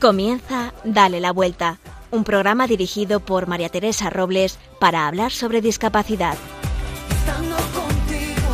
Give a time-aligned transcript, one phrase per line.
[0.00, 1.80] Comienza Dale la Vuelta,
[2.12, 6.38] un programa dirigido por María Teresa Robles para hablar sobre discapacidad.
[7.10, 8.48] Estando contigo,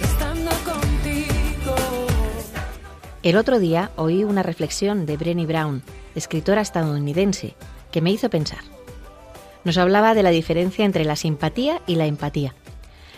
[0.00, 1.74] estando contigo.
[3.24, 5.82] El otro día oí una reflexión de Brené Brown,
[6.14, 7.56] escritora estadounidense,
[7.90, 8.62] que me hizo pensar.
[9.64, 12.54] Nos hablaba de la diferencia entre la simpatía y la empatía.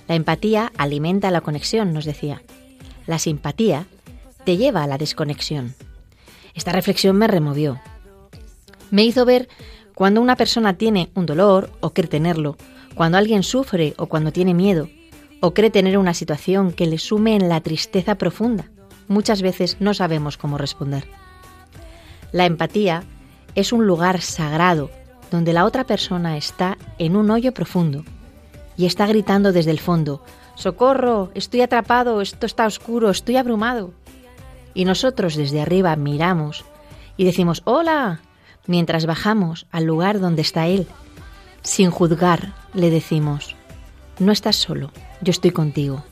[0.09, 2.41] La empatía alimenta la conexión, nos decía.
[3.07, 3.87] La simpatía
[4.47, 5.75] te lleva a la desconexión.
[6.55, 7.81] Esta reflexión me removió.
[8.91, 9.49] Me hizo ver
[9.95, 12.57] cuando una persona tiene un dolor o cree tenerlo,
[12.95, 14.89] cuando alguien sufre o cuando tiene miedo,
[15.41, 18.71] o cree tener una situación que le sume en la tristeza profunda.
[19.09, 21.07] Muchas veces no sabemos cómo responder.
[22.33, 23.05] La empatía
[23.55, 24.91] es un lugar sagrado
[25.31, 28.05] donde la otra persona está en un hoyo profundo
[28.77, 30.23] y está gritando desde el fondo,
[30.61, 33.95] Socorro, estoy atrapado, esto está oscuro, estoy abrumado.
[34.75, 36.65] Y nosotros desde arriba miramos
[37.17, 38.21] y decimos, Hola,
[38.67, 40.87] mientras bajamos al lugar donde está Él.
[41.63, 43.57] Sin juzgar, le decimos,
[44.19, 44.91] No estás solo,
[45.21, 46.05] yo estoy contigo.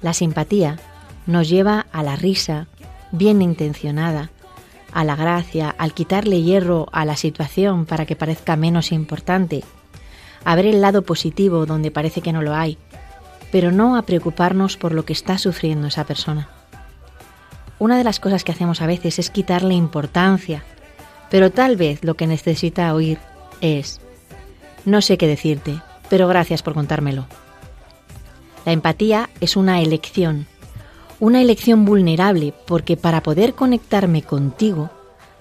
[0.00, 0.78] La simpatía
[1.26, 2.66] nos lleva a la risa,
[3.12, 4.30] bien intencionada,
[4.92, 9.64] a la gracia, al quitarle hierro a la situación para que parezca menos importante,
[10.44, 12.78] a ver el lado positivo donde parece que no lo hay,
[13.50, 16.48] pero no a preocuparnos por lo que está sufriendo esa persona.
[17.82, 20.62] Una de las cosas que hacemos a veces es quitarle importancia,
[21.32, 23.18] pero tal vez lo que necesita oír
[23.60, 24.00] es,
[24.84, 27.26] no sé qué decirte, pero gracias por contármelo.
[28.64, 30.46] La empatía es una elección,
[31.18, 34.88] una elección vulnerable porque para poder conectarme contigo,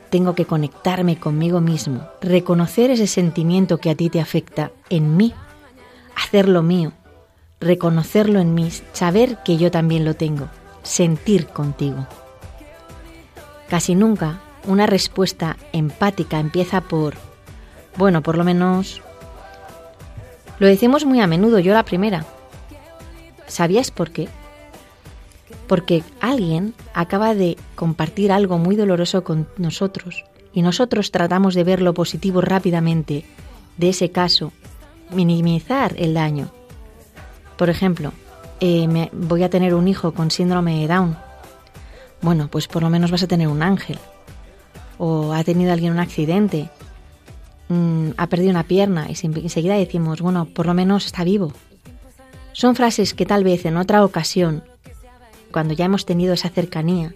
[0.10, 5.32] tengo que conectarme conmigo mismo, reconocer ese sentimiento que a ti te afecta en mí,
[6.16, 6.94] hacerlo mío,
[7.60, 10.48] reconocerlo en mí, saber que yo también lo tengo,
[10.82, 12.08] sentir contigo.
[13.72, 17.14] Casi nunca una respuesta empática empieza por,
[17.96, 19.02] bueno, por lo menos...
[20.60, 22.26] Lo decimos muy a menudo, yo la primera.
[23.48, 24.28] ¿Sabías por qué?
[25.68, 31.82] Porque alguien acaba de compartir algo muy doloroso con nosotros y nosotros tratamos de ver
[31.82, 33.24] lo positivo rápidamente
[33.78, 34.52] de ese caso,
[35.12, 36.52] minimizar el daño.
[37.56, 38.12] Por ejemplo,
[38.60, 41.31] eh, me, voy a tener un hijo con síndrome de Down.
[42.22, 43.98] Bueno, pues por lo menos vas a tener un ángel.
[44.98, 46.70] O ha tenido alguien un accidente,
[47.70, 51.54] mm, ha perdido una pierna y enseguida decimos, bueno, por lo menos está vivo.
[52.54, 54.64] Son frases que tal vez en otra ocasión,
[55.52, 57.16] cuando ya hemos tenido esa cercanía,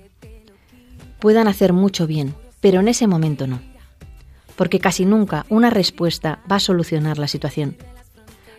[1.19, 3.59] puedan hacer mucho bien, pero en ese momento no.
[4.55, 7.77] Porque casi nunca una respuesta va a solucionar la situación.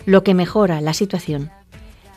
[0.04, 1.50] Lo que mejora la situación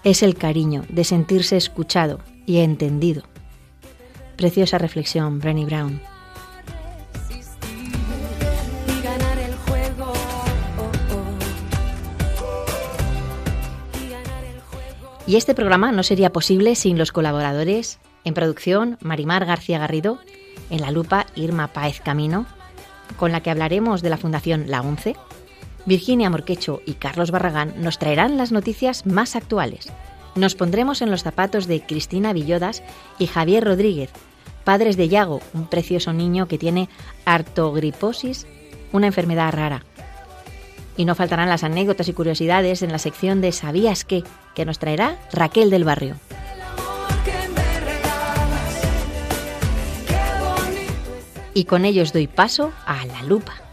[0.03, 3.23] es el cariño de sentirse escuchado y entendido.
[4.39, 5.99] Preciosa reflexión, Brenny Brown.
[15.27, 20.19] Y este programa no sería posible sin los colaboradores en producción Marimar García Garrido,
[20.69, 22.45] en la lupa Irma Páez Camino,
[23.17, 25.17] con la que hablaremos de la Fundación La ONCE.
[25.85, 29.91] Virginia Morquecho y Carlos Barragán nos traerán las noticias más actuales.
[30.35, 32.83] Nos pondremos en los zapatos de Cristina Villodas
[33.17, 34.11] y Javier Rodríguez,
[34.63, 36.89] padres de Yago, un precioso niño que tiene
[37.25, 38.47] artogriposis,
[38.91, 39.83] una enfermedad rara.
[40.97, 44.23] Y no faltarán las anécdotas y curiosidades en la sección de ¿Sabías qué?
[44.53, 46.15] que nos traerá Raquel del Barrio.
[51.53, 53.68] Y con ellos doy paso a la lupa.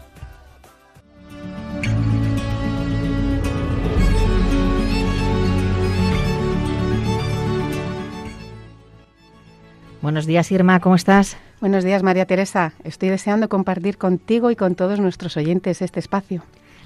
[10.07, 11.35] Buenos días, Irma, ¿cómo estás?
[11.59, 12.71] Buenos días, María Teresa.
[12.85, 16.43] Estoy deseando compartir contigo y con todos nuestros oyentes este espacio.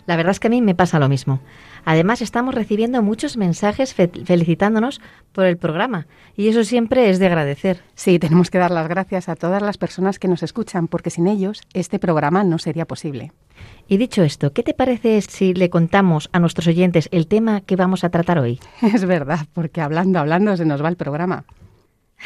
[0.08, 1.40] La verdad es que a mí me pasa lo mismo.
[1.86, 5.02] Además, estamos recibiendo muchos mensajes fe- felicitándonos
[5.34, 7.84] por el programa y eso siempre es de agradecer.
[7.94, 11.28] Sí, tenemos que dar las gracias a todas las personas que nos escuchan, porque sin
[11.28, 13.34] ellos este programa no sería posible.
[13.88, 17.76] Y dicho esto, ¿qué te parece si le contamos a nuestros oyentes el tema que
[17.76, 18.60] vamos a tratar hoy?
[18.82, 21.46] Es verdad, porque hablando, hablando se nos va el programa.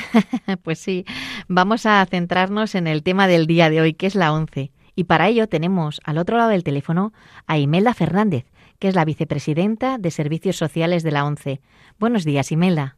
[0.63, 1.05] Pues sí,
[1.47, 4.71] vamos a centrarnos en el tema del día de hoy, que es la ONCE.
[4.95, 7.11] Y para ello tenemos al otro lado del teléfono
[7.47, 8.45] a Imelda Fernández,
[8.79, 11.59] que es la vicepresidenta de Servicios Sociales de la ONCE.
[11.99, 12.95] Buenos días, Imelda.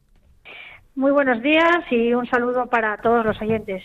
[0.96, 3.84] Muy buenos días y un saludo para todos los oyentes.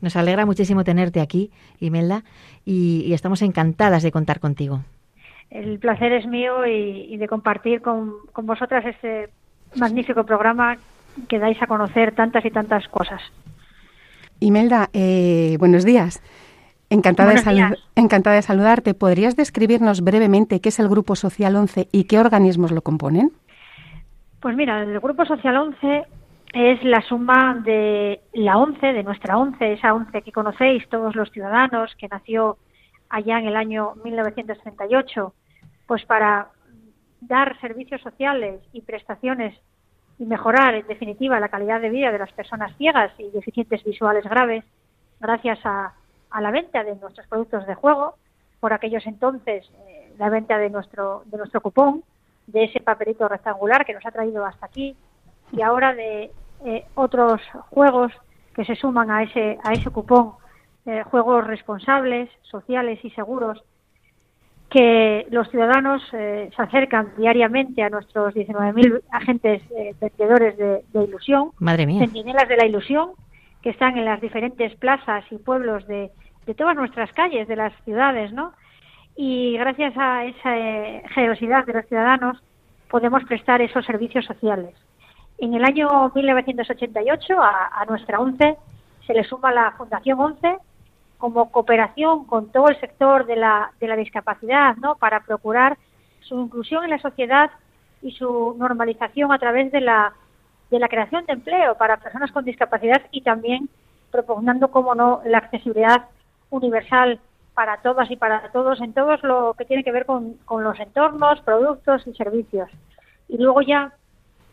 [0.00, 2.24] Nos alegra muchísimo tenerte aquí, Imelda,
[2.64, 4.80] y, y estamos encantadas de contar contigo.
[5.50, 9.28] El placer es mío y, y de compartir con, con vosotras este
[9.76, 10.78] magnífico programa
[11.28, 13.20] que dais a conocer tantas y tantas cosas.
[14.40, 16.22] Imelda, eh, buenos días.
[16.88, 17.74] Encantada de, días.
[17.94, 18.94] encantada de saludarte.
[18.94, 23.30] ¿Podrías describirnos brevemente qué es el Grupo Social 11 y qué organismos lo componen?
[24.40, 26.04] Pues mira, el Grupo Social 11
[26.52, 31.30] es la suma de la 11, de nuestra 11, esa 11 que conocéis todos los
[31.30, 32.56] ciudadanos, que nació
[33.08, 35.32] allá en el año 1938,
[35.86, 36.48] pues para
[37.20, 39.54] dar servicios sociales y prestaciones
[40.20, 44.22] y mejorar, en definitiva, la calidad de vida de las personas ciegas y deficientes visuales
[44.24, 44.64] graves,
[45.18, 45.94] gracias a,
[46.38, 48.16] la venta de nuestros productos de juego,
[48.60, 52.04] por aquellos entonces eh, la venta de nuestro, de nuestro cupón,
[52.46, 54.94] de ese papelito rectangular que nos ha traído hasta aquí,
[55.52, 56.30] y ahora de
[56.66, 57.40] eh, otros
[57.70, 58.12] juegos
[58.54, 60.34] que se suman a ese, a ese cupón,
[60.84, 63.64] eh, juegos responsables, sociales y seguros,
[64.70, 71.04] que los ciudadanos eh, se acercan diariamente a nuestros 19.000 agentes eh, vendedores de, de
[71.04, 72.00] ilusión, Madre mía.
[72.00, 73.10] centinelas de la ilusión,
[73.62, 76.10] que están en las diferentes plazas y pueblos de,
[76.46, 78.52] de todas nuestras calles, de las ciudades, ¿no?
[79.16, 82.40] Y gracias a esa eh, generosidad de los ciudadanos
[82.88, 84.74] podemos prestar esos servicios sociales.
[85.38, 88.56] En el año 1988 a, a nuestra ONCE
[89.06, 90.56] se le suma la Fundación ONCE
[91.20, 94.96] como cooperación con todo el sector de la, de la discapacidad, ¿no?
[94.96, 95.76] Para procurar
[96.20, 97.50] su inclusión en la sociedad
[98.02, 100.14] y su normalización a través de la,
[100.70, 103.68] de la creación de empleo para personas con discapacidad y también
[104.10, 106.06] propugnando, como no, la accesibilidad
[106.48, 107.20] universal
[107.54, 110.80] para todas y para todos en todo lo que tiene que ver con, con los
[110.80, 112.70] entornos, productos y servicios.
[113.28, 113.92] Y luego ya,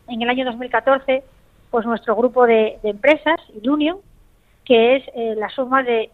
[0.06, 1.24] en el año 2014,
[1.70, 3.98] pues nuestro grupo de, de empresas, Ilunion,
[4.64, 6.10] que es eh, la suma de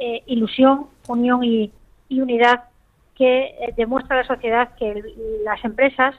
[0.00, 1.70] eh, ilusión, unión y,
[2.10, 2.64] unidad
[3.14, 5.02] que eh, demuestra a la sociedad que
[5.44, 6.16] las empresas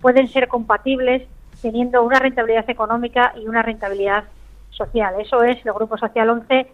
[0.00, 1.28] pueden ser compatibles
[1.60, 4.24] teniendo una rentabilidad económica y una rentabilidad
[4.70, 5.14] social.
[5.20, 6.66] Eso es el Grupo Social 11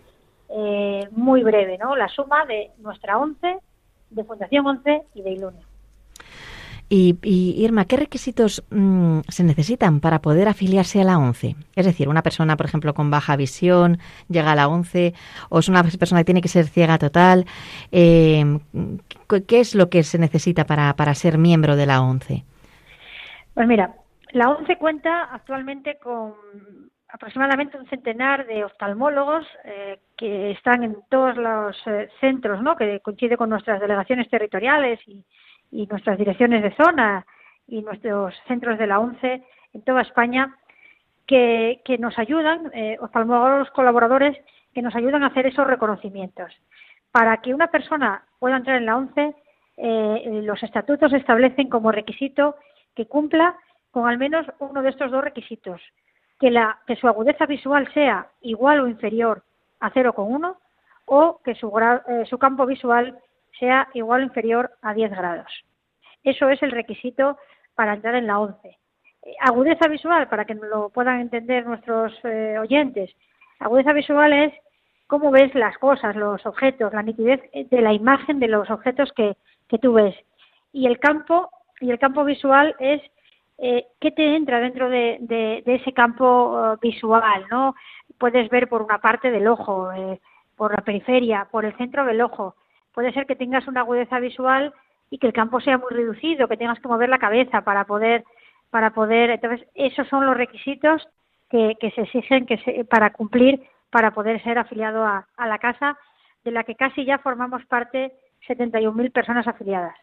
[0.51, 1.97] eh, muy breve, ¿no?
[1.97, 3.59] La suma de nuestra 11,
[4.11, 5.74] de Fundación 11 y de Ilunion.
[6.97, 11.57] Y, y, Irma, ¿qué requisitos mm, se necesitan para poder afiliarse a la ONCE?
[11.75, 13.99] Es decir, una persona, por ejemplo, con baja visión
[14.29, 15.13] llega a la ONCE
[15.49, 17.47] o es una persona que tiene que ser ciega total.
[17.91, 18.45] Eh,
[19.29, 22.45] ¿qué- ¿Qué es lo que se necesita para, para ser miembro de la ONCE?
[23.55, 23.97] Pues mira,
[24.31, 26.35] la ONCE cuenta actualmente con
[27.09, 32.77] aproximadamente un centenar de oftalmólogos eh, que están en todos los eh, centros, ¿no?
[32.77, 35.25] Que coincide con nuestras delegaciones territoriales y,
[35.75, 37.27] y nuestras direcciones de zona
[37.67, 39.43] y nuestros centros de la ONCE
[39.73, 40.57] en toda España
[41.27, 44.37] que, que nos ayudan, eh, oftalmólogos colaboradores
[44.73, 46.53] que nos ayudan a hacer esos reconocimientos.
[47.11, 49.35] Para que una persona pueda entrar en la ONCE,
[49.77, 52.55] eh, los estatutos establecen como requisito
[52.95, 53.57] que cumpla
[53.91, 55.81] con al menos uno de estos dos requisitos,
[56.39, 59.43] que, la, que su agudeza visual sea igual o inferior
[59.81, 60.57] a 0,1
[61.07, 63.19] o que su, eh, su campo visual
[63.59, 65.65] sea igual o inferior a 10 grados.
[66.23, 67.39] Eso es el requisito
[67.75, 68.79] para entrar en la ONCE.
[69.23, 73.11] Eh, Agudeza visual, para que lo puedan entender nuestros eh, oyentes,
[73.59, 74.53] agudeza visual es
[75.07, 79.37] cómo ves las cosas, los objetos, la nitidez de la imagen de los objetos que,
[79.69, 80.15] que tú ves.
[80.73, 83.01] Y el campo, y el campo visual es
[83.59, 87.75] eh, qué te entra dentro de, ese campo visual, ¿no?
[88.19, 90.21] Puedes ver por una parte del ojo, eh,
[90.57, 92.57] por la periferia, por el centro del ojo.
[92.95, 94.73] Puede ser que tengas una agudeza visual
[95.11, 98.25] y que el campo sea muy reducido, que tengas que mover la cabeza para poder,
[98.71, 99.31] para poder.
[99.31, 101.07] Entonces, esos son los requisitos
[101.51, 105.97] que, se exigen que se- para cumplir para poder ser afiliado a, a la casa,
[106.45, 108.13] de la que casi ya formamos parte
[108.49, 109.95] 71.000 personas afiliadas.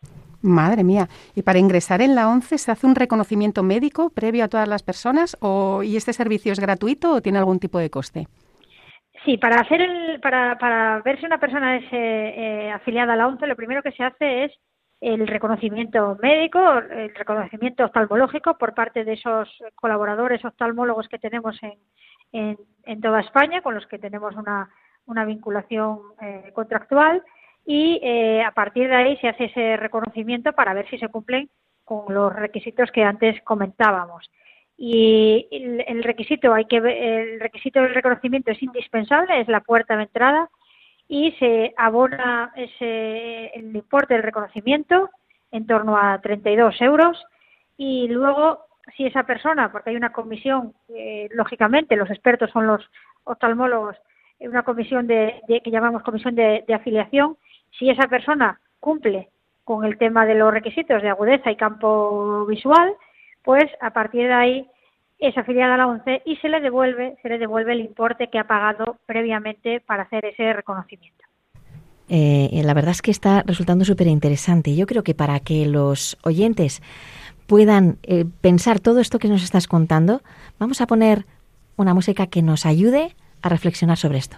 [0.42, 1.08] Madre mía.
[1.36, 4.82] ¿Y para ingresar en la ONCE se hace un reconocimiento médico previo a todas las
[4.82, 8.28] personas o, y este servicio es gratuito o tiene algún tipo de coste?
[9.24, 13.28] Sí, para hacer el, para, para ver si una persona es eh, afiliada a la
[13.28, 14.52] ONCE, lo primero que se hace es
[15.00, 21.74] el reconocimiento médico, el reconocimiento oftalmológico por parte de esos colaboradores oftalmólogos que tenemos en,
[22.32, 24.70] en, en toda España, con los que tenemos una,
[25.06, 27.24] una vinculación eh, contractual,
[27.66, 31.50] y eh, a partir de ahí se hace ese reconocimiento para ver si se cumplen
[31.86, 34.30] con los requisitos que antes comentábamos
[34.84, 39.96] y el, el requisito hay que el requisito del reconocimiento es indispensable es la puerta
[39.96, 40.50] de entrada
[41.08, 45.12] y se abona ese el importe del reconocimiento
[45.52, 47.24] en torno a 32 euros
[47.78, 48.62] y luego
[48.98, 52.82] si esa persona porque hay una comisión eh, lógicamente los expertos son los
[53.26, 53.96] oftalmólogos
[54.40, 57.38] eh, una comisión de, de- que llamamos comisión de afiliación
[57.78, 59.30] si esa persona cumple
[59.64, 62.96] con el tema de los requisitos de agudeza y campo visual
[63.44, 64.68] pues a partir de ahí
[65.20, 68.40] es afiliada a la ONCE y se le devuelve, se le devuelve el importe que
[68.40, 71.24] ha pagado previamente para hacer ese reconocimiento.
[72.10, 74.76] Eh, la verdad es que está resultando súper interesante.
[74.76, 76.82] Yo creo que para que los oyentes
[77.48, 80.22] puedan eh, pensar todo esto que nos estás contando,
[80.60, 81.26] vamos a poner
[81.78, 84.38] una música que nos ayude a reflexionar sobre esto.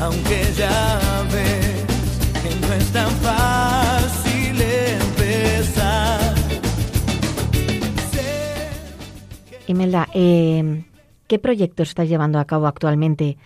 [0.00, 0.98] aunque ya
[1.32, 1.86] ves
[2.42, 6.34] que no es tan fácil empezar.
[9.66, 10.84] Imelda, eh,
[11.26, 13.36] ¿qué proyectos estás llevando a cabo actualmente?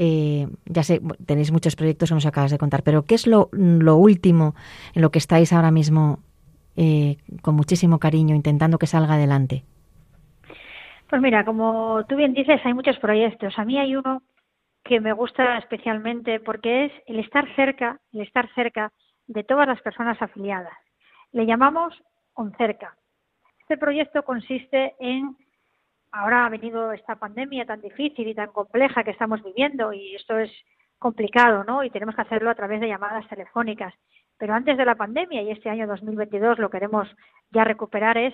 [0.00, 3.48] Eh, ya sé, tenéis muchos proyectos que nos acabas de contar, pero ¿qué es lo,
[3.52, 4.54] lo último
[4.94, 6.20] en lo que estáis ahora mismo
[6.76, 9.64] eh, con muchísimo cariño intentando que salga adelante?
[11.10, 13.58] Pues mira, como tú bien dices, hay muchos proyectos.
[13.58, 14.22] A mí hay uno
[14.88, 18.90] que me gusta especialmente porque es el estar cerca, el estar cerca
[19.26, 20.72] de todas las personas afiliadas.
[21.30, 22.02] Le llamamos
[22.32, 22.96] OnCerca.
[23.60, 25.36] Este proyecto consiste en,
[26.10, 30.38] ahora ha venido esta pandemia tan difícil y tan compleja que estamos viviendo y esto
[30.38, 30.50] es
[30.98, 31.84] complicado, ¿no?
[31.84, 33.92] Y tenemos que hacerlo a través de llamadas telefónicas.
[34.38, 37.06] Pero antes de la pandemia y este año 2022 lo queremos
[37.50, 38.32] ya recuperar es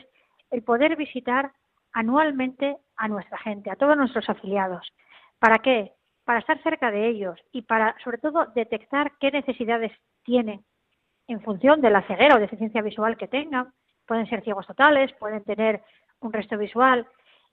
[0.53, 1.51] el poder visitar
[1.93, 4.93] anualmente a nuestra gente, a todos nuestros afiliados.
[5.41, 5.95] ¿Para qué?
[6.25, 10.65] Para estar cerca de ellos y para, sobre todo, detectar qué necesidades tienen
[11.27, 13.73] en función de la ceguera o deficiencia visual que tengan.
[14.07, 15.83] Pueden ser ciegos totales, pueden tener
[16.21, 17.07] un resto visual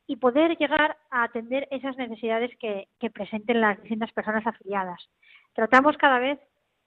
[0.08, 5.10] y poder llegar a atender esas necesidades que, presenten las distintas personas afiliadas.
[5.54, 6.40] Tratamos cada vez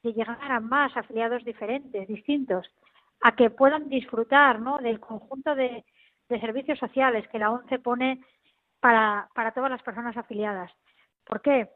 [0.02, 2.66] de llegar a más afiliados diferentes, distintos,
[3.20, 4.78] a que puedan disfrutar ¿no?
[4.78, 5.84] del conjunto de,
[6.28, 8.20] servicios sociales que la ONCE pone
[8.80, 10.72] para todas las personas afiliadas.
[11.24, 11.68] ¿Por qué?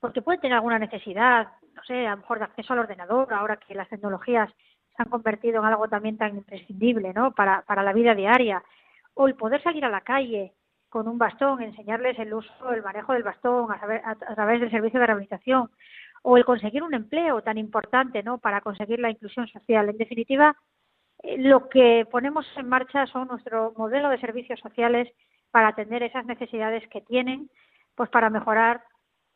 [0.00, 3.56] Porque pueden tener alguna necesidad, no sé, a lo mejor de acceso al ordenador, ahora
[3.56, 4.50] que las tecnologías
[4.96, 7.32] se han convertido en algo también tan imprescindible ¿no?
[7.32, 8.62] para, la vida diaria,
[9.14, 10.52] o el poder salir a la calle
[10.88, 14.70] con un bastón, enseñarles el uso, el manejo del bastón a, saber- a través del
[14.70, 15.70] servicio de rehabilitación,
[16.22, 18.38] o el conseguir un empleo tan importante ¿no?
[18.38, 19.88] para conseguir la inclusión social.
[19.88, 20.56] En definitiva,
[21.22, 25.08] eh, lo que ponemos en marcha son nuestro modelo de servicios sociales
[25.50, 27.50] para atender esas necesidades que tienen,
[28.00, 28.82] pues para mejorar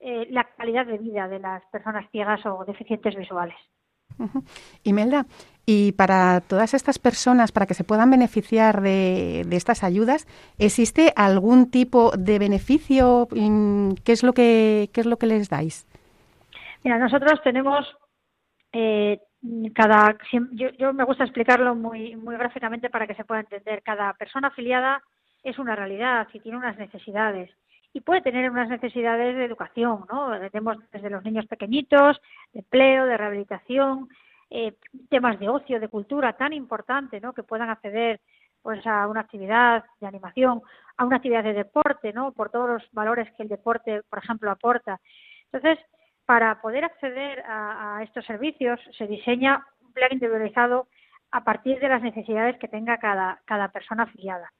[0.00, 3.54] eh, la calidad de vida de las personas ciegas o deficientes visuales.
[4.18, 4.42] Ujú.
[4.84, 5.26] Imelda,
[5.66, 10.26] y para todas estas personas, para que se puedan beneficiar de, de estas ayudas,
[10.58, 13.28] ¿existe algún tipo de beneficio?
[13.32, 15.86] Mm, ¿Qué es lo que, qué es lo que les dais?
[16.84, 17.84] Mira, nosotros tenemos
[18.72, 19.20] eh,
[19.74, 20.16] cada
[20.52, 23.82] yo, yo me gusta explicarlo muy muy gráficamente para que se pueda entender.
[23.82, 25.02] Cada persona afiliada
[25.42, 27.50] es una realidad y tiene unas necesidades
[27.94, 30.36] y puede tener unas necesidades de educación, ¿no?
[30.50, 32.20] Tenemos desde los niños pequeñitos,
[32.52, 34.08] de empleo, de rehabilitación,
[34.50, 34.74] eh,
[35.08, 37.32] temas de ocio, de cultura tan importante, ¿no?
[37.32, 38.20] Que puedan acceder
[38.62, 40.60] pues a una actividad de animación,
[40.96, 42.32] a una actividad de deporte, ¿no?
[42.32, 45.00] Por todos los valores que el deporte, por ejemplo, aporta.
[45.52, 45.78] Entonces,
[46.26, 50.88] para poder acceder a, a estos servicios se diseña un plan individualizado
[51.30, 54.50] a partir de las necesidades que tenga cada, cada persona afiliada.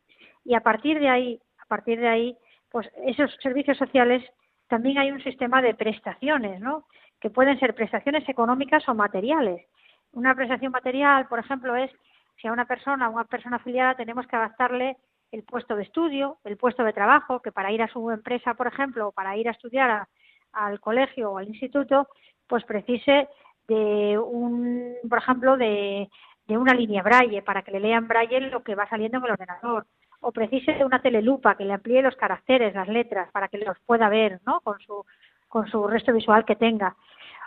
[0.44, 2.38] Y a partir de ahí, a partir de ahí,
[2.74, 4.20] pues esos servicios sociales
[4.66, 6.88] también hay un sistema de prestaciones, ¿no?
[7.20, 9.64] Que pueden ser prestaciones económicas o materiales.
[10.10, 11.88] Una prestación material, por ejemplo, es
[12.36, 14.96] si a una persona, a una persona afiliada, tenemos que adaptarle
[15.30, 18.66] el puesto de estudio, el puesto de trabajo, que para ir a su empresa, por
[18.66, 20.08] ejemplo, o para ir a estudiar
[20.50, 22.08] al colegio o al instituto,
[22.48, 23.28] pues precise
[23.68, 26.10] de un, por ejemplo, de,
[26.48, 29.30] de una línea braille para que le lean braille lo que va saliendo en el
[29.30, 29.86] ordenador
[30.24, 33.78] o precise de una telelupa que le amplíe los caracteres, las letras para que los
[33.86, 34.60] pueda ver, ¿no?
[34.60, 35.04] Con su
[35.48, 36.96] con su resto visual que tenga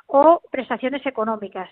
[0.07, 1.69] o prestaciones económicas.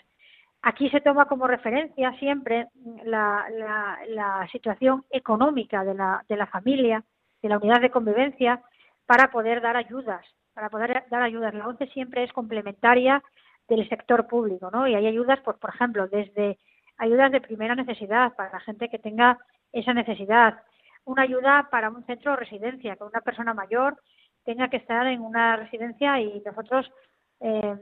[0.61, 2.67] Aquí se toma como referencia siempre
[3.05, 7.03] la, la, la situación económica de la, de la familia,
[7.41, 8.61] de la unidad de convivencia,
[9.05, 11.53] para poder dar ayudas para poder dar ayudas.
[11.53, 13.21] La ONCE siempre es complementaria
[13.67, 14.87] del sector público, ¿no?
[14.87, 16.57] Y hay ayudas, pues, por ejemplo, desde
[16.97, 19.37] ayudas de primera necesidad para la gente que tenga
[19.73, 20.61] esa necesidad,
[21.05, 23.97] una ayuda para un centro de residencia, que una persona mayor
[24.43, 26.91] tenga que estar en una residencia y nosotros
[27.39, 27.75] eh,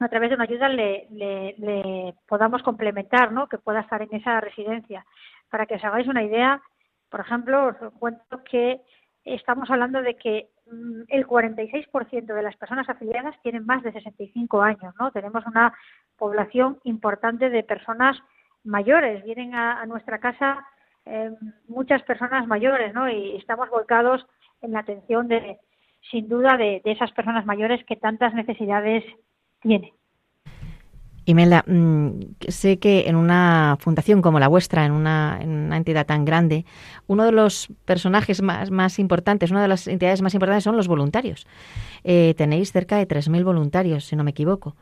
[0.00, 3.46] a través de una ayuda le, podamos complementar, ¿no?
[3.46, 5.04] Que pueda estar en esa residencia.
[5.50, 6.60] Para que os hagáis una idea,
[7.10, 8.80] por ejemplo, os cuento que
[9.24, 14.62] estamos hablando de que mm, el 46% de las personas afiliadas tienen más de 65
[14.62, 15.12] años, ¿no?
[15.12, 15.72] Tenemos una
[16.16, 18.18] población importante de personas
[18.64, 20.66] mayores, vienen a nuestra casa
[21.06, 21.30] eh,
[21.68, 23.08] muchas personas mayores, ¿no?
[23.08, 24.24] Y estamos volcados
[24.60, 25.58] en la atención de,
[26.10, 29.04] sin duda, de, esas personas mayores que tantas necesidades
[29.60, 29.90] tienen.
[31.24, 36.04] Imelda, mm, sé que en una fundación como la vuestra, en una, en una entidad
[36.04, 36.64] tan grande,
[37.06, 40.88] uno de los personajes más, más, importantes, una de las entidades más importantes son los
[40.88, 41.46] voluntarios.
[42.02, 44.76] Eh, tenéis cerca de 3.000 voluntarios, si no me equivoco.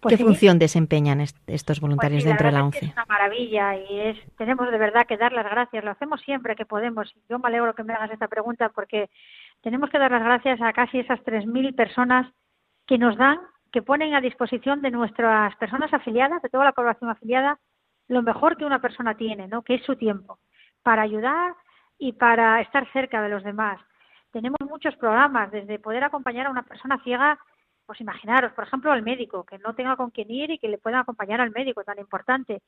[0.00, 0.24] Pues ¿Qué sí.
[0.24, 2.86] función desempeñan est estos voluntarios Pues sí, dentro de la ONCE?
[2.86, 5.84] Es una maravilla y es, tenemos de verdad que dar las gracias.
[5.84, 7.12] Lo hacemos siempre que podemos.
[7.28, 9.10] Yo me alegro que me hagas esta pregunta porque
[9.60, 12.32] tenemos que dar las gracias a casi esas 3.000 personas
[12.86, 13.38] que nos dan,
[13.72, 17.58] que ponen a disposición de nuestras personas afiliadas, de toda la población afiliada,
[18.06, 19.62] lo mejor que una persona tiene, ¿no?
[19.62, 20.38] Que es su tiempo
[20.82, 21.54] para ayudar
[21.98, 23.80] y para estar cerca de los demás.
[24.30, 27.38] Tenemos muchos programas, desde poder acompañar a una persona ciega
[27.88, 30.76] pues imaginaros, por ejemplo, al médico, que no tenga con quién ir y que le
[30.76, 32.60] puedan acompañar al médico, tan importante.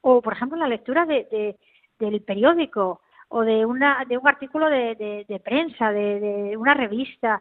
[0.00, 1.56] O, por ejemplo, la lectura de, de,
[2.00, 7.40] del periódico o de, una, de un artículo de, de, prensa, de, de, una revista,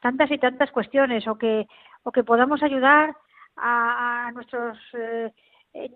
[0.00, 1.68] tantas y tantas cuestiones, o que,
[2.02, 3.14] o que podamos ayudar
[3.56, 5.30] a, nuestros eh,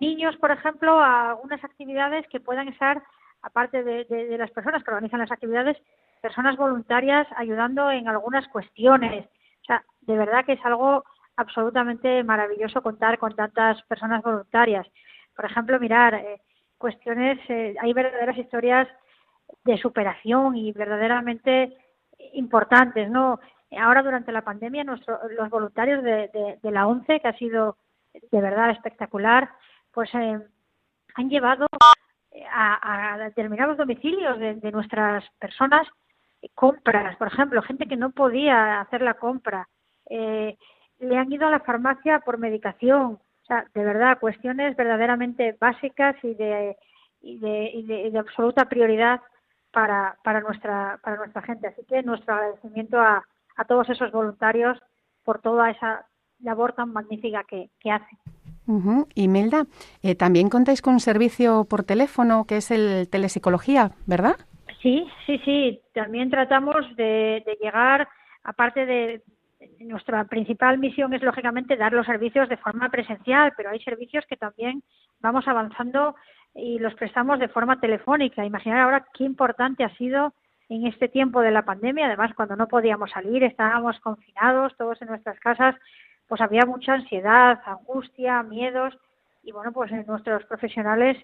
[0.01, 3.03] niños, por ejemplo, a algunas actividades que puedan estar,
[3.43, 5.77] aparte de las personas que organizan las actividades,
[6.23, 9.27] personas voluntarias ayudando en algunas cuestiones.
[9.67, 11.03] O sea, de verdad que es algo
[11.37, 14.87] absolutamente maravilloso contar con tantas personas voluntarias.
[15.35, 16.41] Por ejemplo, mirar eh,
[16.79, 18.87] cuestiones, eh, hay verdaderas historias
[19.65, 21.77] de superación y verdaderamente
[22.35, 23.41] importantes, ¿no?
[23.77, 27.77] Ahora durante la pandemia nuestro, los voluntarios de, de, la ONCE, que ha sido
[28.31, 29.51] de verdad espectacular,
[29.93, 30.39] pues eh,
[31.17, 31.67] han llevado
[32.53, 35.89] a, a, determinados domicilios de nuestras personas
[36.55, 39.69] compras, por ejemplo, gente que no podía hacer la compra,
[40.11, 40.57] eh,
[40.99, 46.17] le han ido a la farmacia por medicación, o sea, de verdad, cuestiones verdaderamente básicas
[46.23, 46.77] y de,
[47.21, 49.21] y de, y de, absoluta prioridad
[49.73, 51.69] para, para, nuestra, para nuestra gente.
[51.69, 53.25] Así que nuestro agradecimiento a,
[53.57, 54.79] a todos esos voluntarios
[55.25, 56.07] por toda esa
[56.41, 58.19] labor tan magnífica que, que hacen.
[58.67, 59.07] Uh -huh.
[59.15, 59.67] Imelda,
[60.03, 64.37] eh, también contáis con un servicio por teléfono que es el telepsicología, ¿verdad?
[64.87, 65.81] Sí, sí, sí.
[65.95, 68.09] También tratamos de, de llegar,
[68.45, 69.21] aparte de,
[69.81, 74.37] nuestra principal misión es lógicamente dar los servicios de forma presencial, pero hay servicios que
[74.37, 74.85] también
[75.19, 76.15] vamos avanzando
[76.55, 78.47] y los prestamos de forma telefónica.
[78.47, 80.35] Imaginar ahora qué importante ha sido
[80.69, 85.09] en este tiempo de la pandemia, además cuando no podíamos salir, estábamos confinados todos en
[85.09, 85.75] nuestras casas,
[86.29, 88.97] pues había mucha ansiedad, angustia, miedos
[89.43, 91.17] y bueno, pues nuestros profesionales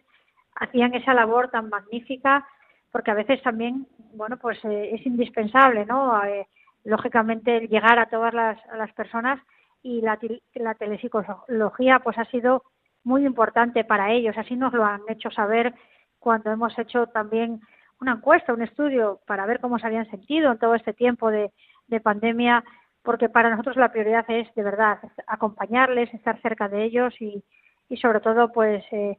[0.57, 2.45] hacían esa labor tan magnífica
[2.93, 6.23] porque a veces también, bueno, pues eh, es indispensable, ¿no?
[6.25, 6.47] Eh,
[6.85, 9.41] lógicamente llegar a todas las, las personas
[9.83, 10.19] y la,
[10.55, 12.63] la telepsicología pues ha sido
[13.03, 15.75] muy importante para ellos, así nos lo han hecho saber
[16.19, 17.61] cuando hemos hecho también
[18.01, 21.51] una encuesta, un estudio para ver cómo se habían sentido en todo este tiempo de,
[21.89, 22.63] de pandemia,
[23.03, 27.43] porque para nosotros la prioridad es de verdad acompañarles, estar cerca de ellos y,
[27.89, 29.19] y sobre todo pues eh,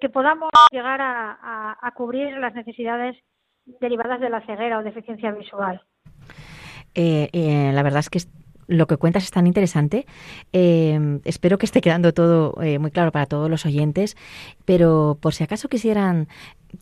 [0.00, 3.16] que, podamos llegar a cubrir las necesidades
[3.80, 5.80] derivadas de la ceguera o deficiencia visual.
[6.94, 8.20] Eh, eh, la verdad es que
[8.66, 10.06] lo que cuentas es tan interesante.
[10.52, 14.16] Eh, espero que esté quedando todo eh, muy claro para todos los oyentes,
[14.64, 16.28] pero por si acaso quisieran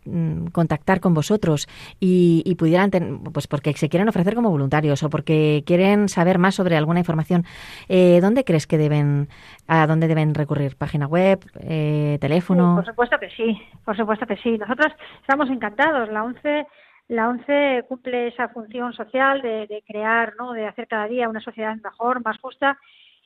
[0.04, 5.02] mm, contactar con vosotros y, y pudieran, ten, pues porque se quieren ofrecer como voluntarios
[5.02, 7.44] o porque quieren saber más sobre alguna información,
[7.88, 9.28] eh, ¿dónde crees que deben,
[9.66, 10.76] a dónde deben recurrir?
[10.76, 12.76] ¿Página web, eh, teléfono?
[12.76, 14.58] Por supuesto que sí, por supuesto que sí.
[14.58, 16.08] Nosotros estamos encantados.
[16.10, 16.66] La ONCE
[17.10, 20.52] la ONCE cumple esa función social de, de, crear, ¿no?
[20.52, 22.78] de hacer cada día una sociedad mejor, más justa,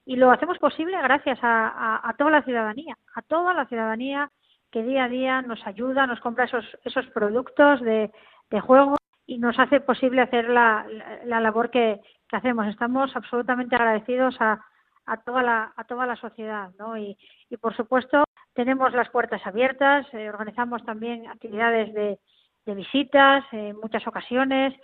[0.07, 4.31] y lo hacemos posible gracias a, a, a, toda la ciudadanía, a toda la ciudadanía
[4.70, 8.11] que día a día nos ayuda, nos compra esos, esos productos de,
[8.62, 12.66] juego y nos hace posible hacer la, la, la labor que, que, hacemos.
[12.68, 14.64] Estamos absolutamente agradecidos a,
[15.07, 16.97] a, toda, la, a toda la sociedad, ¿no?
[16.97, 17.18] Y,
[17.51, 22.18] y por supuesto tenemos las puertas abiertas, eh, organizamos también actividades de
[22.66, 24.74] de visitas en muchas ocasiones.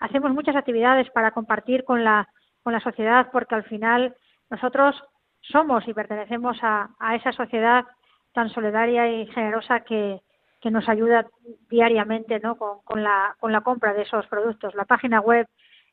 [0.00, 2.28] Hacemos muchas actividades para compartir con la,
[2.62, 4.14] con la sociedad, porque al final
[4.50, 5.02] nosotros
[5.40, 7.84] somos y pertenecemos a, a esa sociedad
[8.32, 10.20] tan solidaria y generosa que,
[10.60, 11.26] que nos ayuda
[11.70, 12.56] diariamente ¿no?
[12.56, 14.74] con, con, la, con la compra de esos productos.
[14.74, 15.46] La página web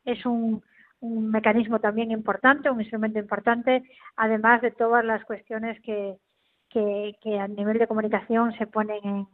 [0.03, 0.63] es un,
[0.99, 3.83] un mecanismo también importante, un instrumento importante,
[4.15, 6.17] además de todas las cuestiones que,
[6.69, 9.27] que, que a nivel de comunicación se ponen en,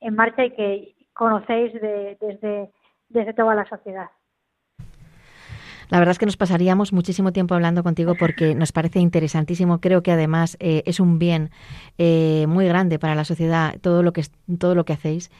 [0.00, 2.70] en marcha y que conocéis de, desde,
[3.08, 4.08] desde toda la sociedad.
[5.88, 9.80] La verdad es que nos pasaríamos muchísimo tiempo hablando contigo porque nos parece interesantísimo.
[9.80, 11.50] Creo que además eh, es un bien
[11.96, 14.24] eh, muy grande para la sociedad todo lo que
[14.58, 15.30] todo lo que hacéis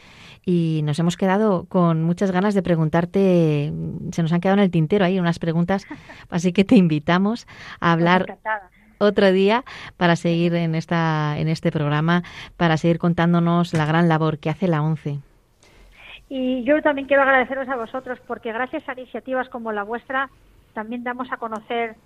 [0.44, 3.72] y nos hemos quedado con muchas ganas de preguntarte.
[4.12, 5.84] Se nos han quedado en el tintero ahí unas preguntas,
[6.30, 7.48] así que te invitamos
[7.80, 8.70] a hablar Encantada.
[8.98, 9.64] otro día
[9.96, 12.22] para seguir en esta en este programa
[12.56, 15.18] para seguir contándonos la gran labor que hace la ONCE.
[16.28, 20.28] Y yo también quiero agradeceros a vosotros porque gracias a iniciativas como la vuestra
[20.74, 21.96] también damos a conocer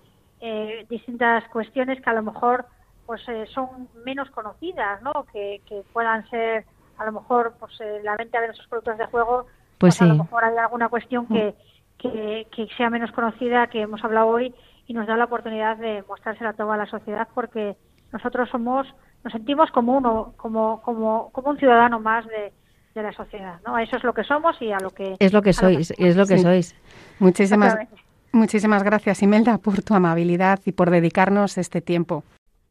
[0.40, 2.66] eh, distintas cuestiones que a lo mejor
[3.06, 5.24] pues eh, son menos conocidas, ¿no?
[5.32, 6.64] Que, que puedan ser
[6.98, 9.46] a lo mejor pues eh, la venta de nuestros productos de juego,
[9.78, 11.54] Pues a lo mejor hay alguna cuestión que,
[11.98, 14.54] que, que sea menos conocida que hemos hablado hoy
[14.86, 17.76] y nos da la oportunidad de mostrársela a toda la sociedad porque
[18.12, 18.86] nosotros somos
[19.24, 22.52] nos sentimos como uno como como como un ciudadano más de,
[22.94, 23.78] de la sociedad, ¿no?
[23.78, 26.26] Eso es lo que somos y a lo que Es lo que sois, es lo
[26.26, 26.42] que Sí.
[26.42, 26.74] sois.
[27.18, 27.76] Muchísimas,
[28.32, 32.24] muchísimas gracias, Imelda, por tu amabilidad y por dedicarnos este tiempo.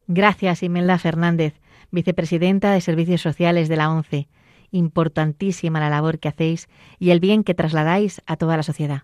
[0.06, 1.54] Gracias, Imelda Fernández,
[1.90, 4.28] vicepresidenta de Servicios Sociales de la ONCE.
[4.72, 9.02] Importantísima la labor que hacéis y el bien que trasladáis a toda la sociedad.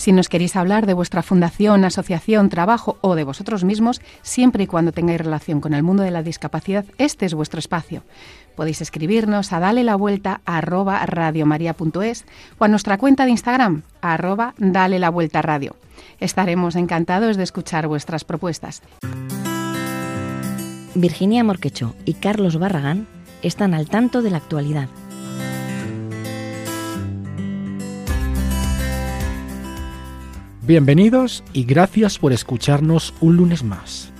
[0.00, 4.66] Si nos queréis hablar de vuestra fundación, asociación, trabajo o de vosotros mismos, siempre y
[4.66, 8.02] cuando tengáis relación con el mundo de la discapacidad, este es vuestro espacio.
[8.56, 15.10] Podéis escribirnos a dale la vuelta o a nuestra cuenta de Instagram arroba dale la
[15.10, 15.76] vuelta radio.
[16.18, 18.82] Estaremos encantados de escuchar vuestras propuestas.
[20.94, 23.06] Virginia Morquecho y Carlos Barragán
[23.42, 24.88] están al tanto de la actualidad.
[30.70, 34.12] Bienvenidos y gracias por escucharnos un lunes más.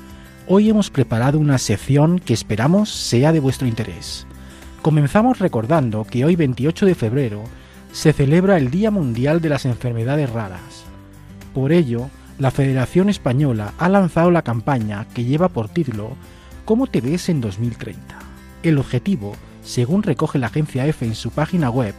[0.49, 4.27] Hoy hemos preparado una sección que esperamos sea de vuestro interés.
[4.83, 7.45] Comenzamos recordando que hoy 28 de febrero
[7.93, 10.83] se celebra el Día Mundial de las Enfermedades Raras.
[11.55, 12.11] Por ello,
[12.41, 16.17] la Federación Española ha lanzado la campaña que lleva por título
[16.65, 18.19] ¿Cómo te ves en 2030?
[18.65, 21.95] El objetivo, según recoge la agencia EFE en su página web,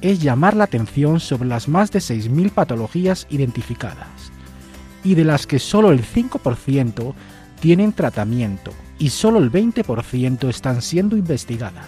[0.00, 4.32] es llamar la atención sobre las más de 6.000 patologías identificadas,
[5.04, 7.14] y de las que solo el 5%
[7.60, 11.86] tienen tratamiento y solo el 20% están siendo investigadas.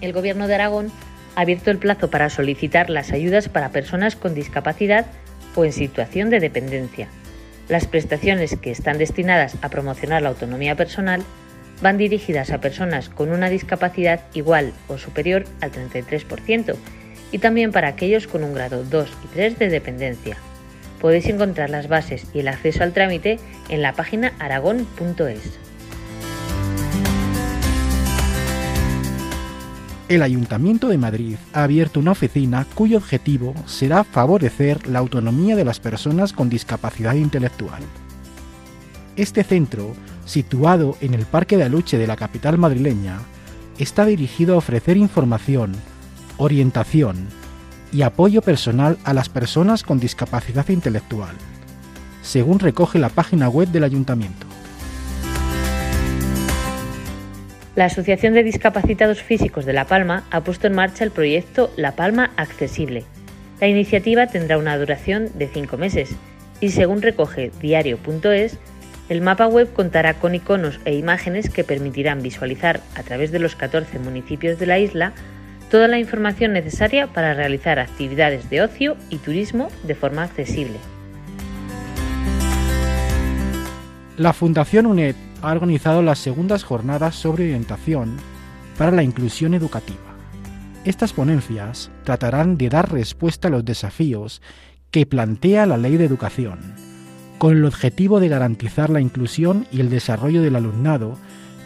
[0.00, 0.90] El Gobierno de Aragón
[1.36, 5.06] ha abierto el plazo para solicitar las ayudas para personas con discapacidad
[5.54, 7.08] o en situación de dependencia.
[7.68, 11.22] Las prestaciones que están destinadas a promocionar la autonomía personal
[11.80, 16.76] van dirigidas a personas con una discapacidad igual o superior al 33%
[17.32, 20.36] y también para aquellos con un grado 2 y 3 de dependencia.
[21.00, 23.38] Podéis encontrar las bases y el acceso al trámite
[23.68, 25.58] en la página aragón.es.
[30.10, 35.64] El Ayuntamiento de Madrid ha abierto una oficina cuyo objetivo será favorecer la autonomía de
[35.64, 37.80] las personas con discapacidad intelectual.
[39.14, 39.92] Este centro,
[40.24, 43.18] situado en el Parque de Aluche de la capital madrileña,
[43.78, 45.72] está dirigido a ofrecer información,
[46.36, 47.28] orientación
[47.92, 51.34] y apoyo personal a las personas con discapacidad intelectual,
[52.22, 54.46] según recoge la página web del ayuntamiento.
[57.76, 61.96] La Asociación de Discapacitados Físicos de La Palma ha puesto en marcha el proyecto La
[61.96, 63.04] Palma Accesible.
[63.60, 66.10] La iniciativa tendrá una duración de cinco meses
[66.60, 68.58] y, según recoge diario.es,
[69.10, 73.56] el mapa web contará con iconos e imágenes que permitirán visualizar a través de los
[73.56, 75.12] 14 municipios de la isla
[75.68, 80.78] toda la información necesaria para realizar actividades de ocio y turismo de forma accesible.
[84.16, 88.16] La Fundación UNED ha organizado las segundas jornadas sobre orientación
[88.78, 89.98] para la inclusión educativa.
[90.84, 94.40] Estas ponencias tratarán de dar respuesta a los desafíos
[94.92, 96.89] que plantea la Ley de Educación,
[97.40, 101.16] con el objetivo de garantizar la inclusión y el desarrollo del alumnado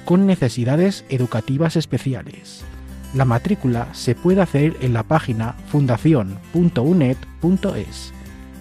[0.04, 2.64] con necesidades educativas especiales,
[3.12, 8.12] La matrícula se puede hacer en la página fundación.unet.es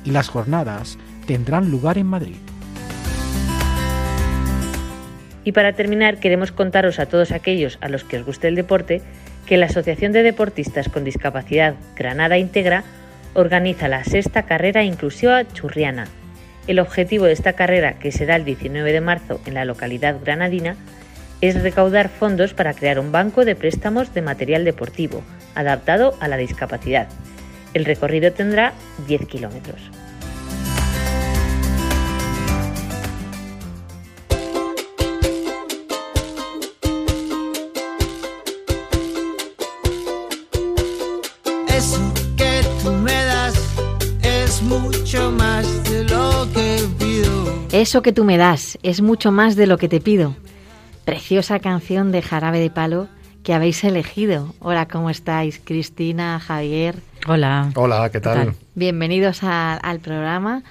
[0.04, 0.98] y las jornadas
[1.28, 2.38] tendrán lugar en Madrid.
[5.44, 9.04] Y para terminar, queremos contaros a todos aquellos a los que os guste el deporte
[9.46, 12.84] que la Asociación de Deportistas con Discapacidad Granada Integra
[13.36, 16.08] organiza la sexta carrera inclusiva churriana.
[16.66, 20.78] El objetivo de esta carrera, que será el 19 de marzo en la localidad granadina,
[21.42, 25.24] es recaudar fondos para crear un banco de préstamos de material deportivo
[25.56, 27.10] adaptado a la discapacidad.
[27.74, 28.72] El recorrido tendrá
[29.08, 29.82] 10 kilómetros.
[41.68, 43.56] Eso que tú me das
[44.24, 45.53] es mucho más
[47.74, 50.36] Eso que tú me das es mucho más de lo que te pido.
[51.06, 53.08] Preciosa canción de Jarabe de Palo
[53.44, 54.54] que habéis elegido.
[54.60, 55.60] Hola, ¿cómo estáis?
[55.62, 56.96] Cristina, Javier.
[57.28, 57.72] Hola.
[57.76, 58.54] Hola, ¿qué tal?
[58.76, 60.64] Bienvenidos a- al programa.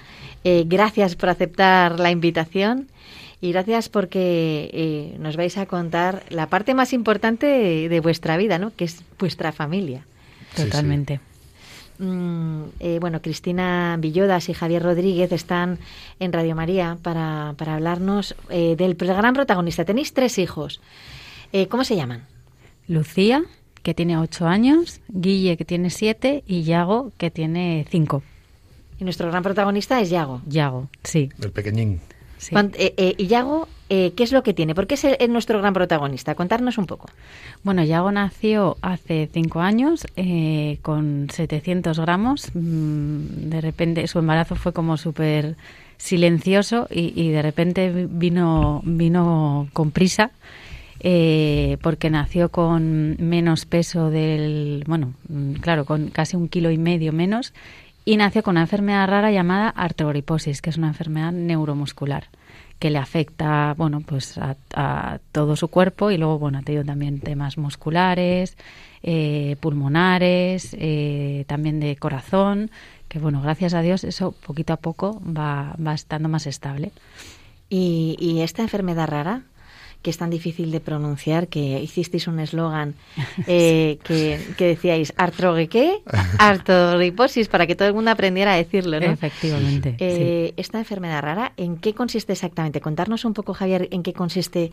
[0.43, 2.87] Eh, gracias por aceptar la invitación
[3.41, 8.37] y gracias porque eh, nos vais a contar la parte más importante de, de vuestra
[8.37, 8.71] vida, ¿no?
[8.75, 10.05] Que es vuestra familia.
[10.55, 11.19] Sí, Totalmente.
[11.99, 15.79] Mm, eh, bueno, Cristina Villodas y Javier Rodríguez están
[16.19, 19.85] en Radio María para, para hablarnos eh, del gran protagonista.
[19.85, 20.81] Tenéis tres hijos.
[21.51, 22.25] Eh, ¿Cómo se llaman?
[22.87, 23.43] Lucía,
[23.83, 28.23] que tiene ocho años, Guille, que tiene siete, y Yago, que tiene cinco.
[28.99, 30.41] Y nuestro gran protagonista es Yago.
[30.47, 31.29] Yago, sí.
[31.41, 31.99] El pequeñín.
[32.37, 32.55] sí.
[32.55, 34.73] Eh, eh, y Yago, eh, ¿qué es lo que tiene?
[34.73, 36.33] ¿Por qué es nuestro gran protagonista?
[36.35, 37.07] Contarnos un poco.
[37.63, 42.49] Bueno, Yago nació hace cinco años eh, con 700 gramos.
[42.55, 45.55] Mm, De repente su embarazo fue como súper
[45.97, 50.31] silencioso y, y de repente vino, vino con prisa.
[51.05, 56.77] eh, porque nació con menos peso del, bueno, mm, claro, con casi un kilo y
[56.77, 57.53] medio menos,
[58.05, 62.25] y nació con una enfermedad rara llamada artrogriposis, que es una enfermedad neuromuscular
[62.83, 66.83] que le afecta, bueno, pues a, a todo su cuerpo y luego, bueno, ha tenido
[66.83, 68.57] también temas musculares,
[69.03, 72.71] eh, pulmonares, eh, también de corazón,
[73.07, 76.91] que bueno, gracias a Dios eso poquito a poco va, va estando más estable.
[77.69, 79.43] Y, y esta enfermedad rara,
[80.03, 82.93] que es tan difícil de pronunciar, que hicisteis un eslogan
[83.47, 86.01] eh, que, que decíais, ¿artrogue qué?
[86.37, 89.05] Artrogriposis, para que todo el mundo aprendiera a decirlo, ¿no?
[89.07, 89.91] Efectivamente.
[89.91, 89.95] sí.
[89.99, 92.81] Eh, Esta enfermedad rara, ¿en qué consiste exactamente?
[92.81, 94.71] Contarnos un poco, Javier, en qué consiste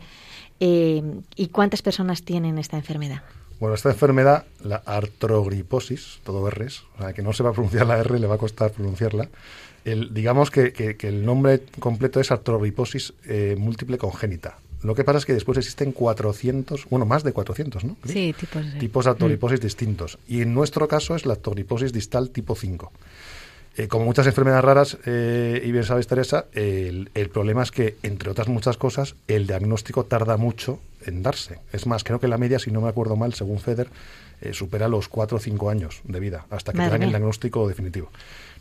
[0.59, 1.01] eh,
[1.35, 3.23] y cuántas personas tienen esta enfermedad.
[3.59, 7.85] Bueno, esta enfermedad, la artrogriposis, todo R's, o sea, que no se va a pronunciar
[7.87, 9.29] la R, le va a costar pronunciarla.
[9.85, 14.57] El, digamos que, que- que el nombre completo es artrogriposis eh, múltiple congénita.
[14.83, 17.95] Lo que pasa es que después existen 400, bueno, más de 400, ¿no?
[18.05, 20.17] Sí, tipos de- tipos de artrogriposis distintos.
[20.27, 22.91] Y en nuestro caso es la artrogriposis distal tipo 5.
[23.77, 27.95] Eh, como muchas enfermedades raras, eh, y bien sabes, Teresa, el, el problema es que,
[28.03, 31.59] entre otras muchas cosas, el diagnóstico tarda mucho en darse.
[31.71, 33.87] Es más, creo que la media, si no me acuerdo mal, según FEDER,
[34.41, 37.09] eh, supera los 4 o 5 años de vida hasta que Madre te dan el
[37.11, 38.09] diagnóstico definitivo.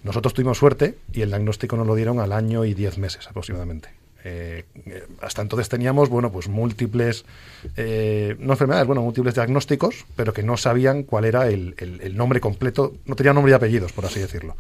[0.05, 3.89] Nosotros tuvimos suerte y el diagnóstico nos lo dieron al año y 10 meses aproximadamente.
[4.25, 7.25] Eh, eh, hasta entonces teníamos, bueno, pues múltiples,
[7.77, 12.17] eh, no enfermedades, bueno, múltiples diagnósticos, pero que no sabían cuál era el, el- el
[12.17, 14.57] nombre completo, no tenían nombre y apellidos, por así decirlo.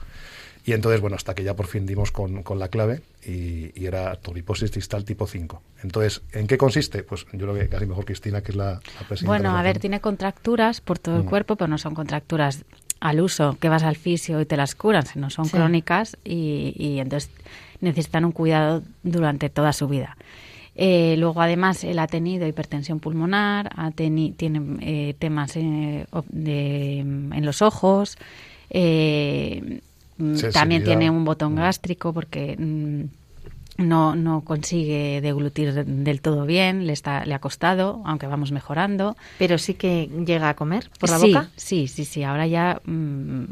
[0.65, 3.87] Y entonces, bueno, hasta que ya por fin dimos con, con la clave y, y
[3.87, 5.63] era artrogriposis distal tipo 5.
[5.83, 7.03] Entonces, ¿en qué consiste?
[7.03, 9.27] Pues yo lo que casi mejor Cristina, que es la, la presidenta.
[9.27, 11.29] Bueno, a ver, tiene contracturas por todo el Mm.
[11.29, 12.65] cuerpo, pero no son contracturas
[13.01, 15.53] al uso, que vas al fisio y te las curan, sino son Sí.
[15.53, 17.31] crónicas y, y entonces
[17.81, 20.17] necesitan un cuidado durante toda su vida.
[20.77, 26.99] Eh, luego, además, él ha tenido hipertensión pulmonar, ha teni- tiene eh, temas eh, de-
[27.01, 28.17] en los ojos,
[28.71, 29.81] eh,
[30.19, 31.57] mm, también tiene un botón Mm.
[31.57, 33.05] gástrico porque mm,
[33.83, 39.17] no, no consigue deglutir del todo bien, le, está, le ha costado, aunque vamos mejorando.
[39.39, 41.49] Pero sí que llega a comer por la sí, boca.
[41.57, 42.23] Sí, sí, sí.
[42.23, 43.45] Ahora ya mm,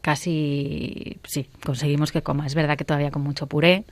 [0.00, 2.46] casi, sí, conseguimos que coma.
[2.46, 3.84] Es verdad que todavía con mucho puré,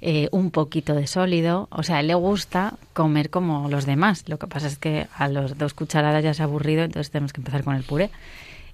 [0.00, 1.68] eh, un poquito de sólido.
[1.70, 4.24] O sea, a él le gusta comer como los demás.
[4.28, 7.32] Lo que pasa es que a los dos cucharadas ya se ha aburrido, entonces tenemos
[7.32, 8.10] que empezar con el puré.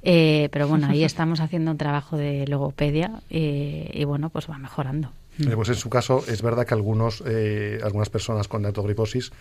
[0.02, 4.58] Eh, pero bueno, ahí estamos haciendo un trabajo de logopedia eh, y bueno, pues va
[4.58, 5.12] mejorando.
[5.38, 9.32] Eh, Pues en su caso es verdad que algunos, eh, algunas personas con artrogriposis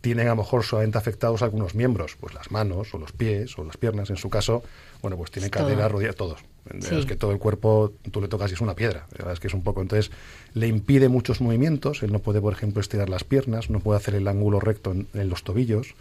[0.00, 3.64] tienen a lo mejor solamente afectados algunos miembros, pues las manos o los pies o
[3.64, 4.10] las piernas.
[4.10, 4.62] En su caso,
[5.02, 6.40] bueno, pues tiene cadera, rodillas, todos.
[6.80, 6.94] Sí.
[6.96, 9.06] Es que todo el cuerpo tú le tocas y es una piedra.
[9.12, 9.80] La verdad es que es un poco.
[9.80, 10.10] Entonces
[10.54, 12.02] le impide muchos movimientos.
[12.02, 15.06] Él no puede, por ejemplo, estirar las piernas, no puede hacer el ángulo recto en,
[15.14, 15.94] en los tobillos.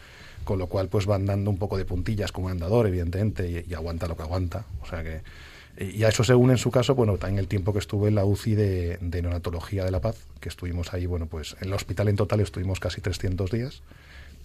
[0.43, 3.73] con lo cual pues van dando un poco de puntillas como andador, evidentemente, y, y
[3.73, 4.65] aguanta lo que aguanta.
[4.81, 5.21] O sea que
[5.79, 8.15] y a eso se une en su caso, bueno, también el tiempo que estuve en
[8.15, 11.73] la UCI de, de neonatología de La Paz, que estuvimos ahí, bueno, pues en el
[11.73, 13.83] hospital en total estuvimos casi 300 días,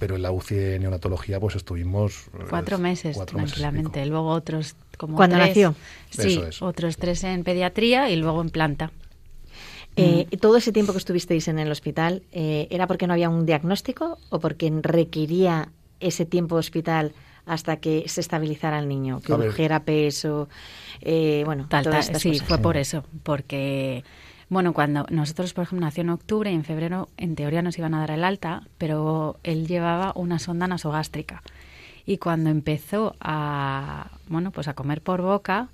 [0.02, 2.26] pero en la UCI de neonatología pues estuvimos...
[2.34, 4.04] eh, Cuatro meses, cuatro meses tranquilamente.
[4.04, 5.46] luego otros como ¿Cuándo tres.
[5.50, 5.76] nació?
[6.10, 6.60] Sí, Eso es.
[6.60, 8.90] otros tres en pediatría y luego en planta.
[9.94, 13.46] Eh, ¿Todo ese tiempo que estuvisteis en el hospital eh, era porque no había un
[13.46, 15.68] diagnóstico o porque requería
[16.00, 17.12] ese tiempo de hospital
[17.46, 19.20] hasta que se estabilizara el niño?
[19.20, 19.50] Que A ver.
[19.50, 20.48] urgiera peso,
[21.00, 22.48] eh, bueno, Tal, todas tal, estas sí, cosas.
[22.48, 24.02] fue por eso, porque,
[24.52, 27.94] bueno, cuando nosotros, por ejemplo, nació en octubre y en febrero, en teoría nos iban
[27.94, 31.42] a dar el alta, pero él llevaba una sonda nasogástrica.
[32.04, 35.68] Y cuando empezó a, bueno, pues a comer por boca,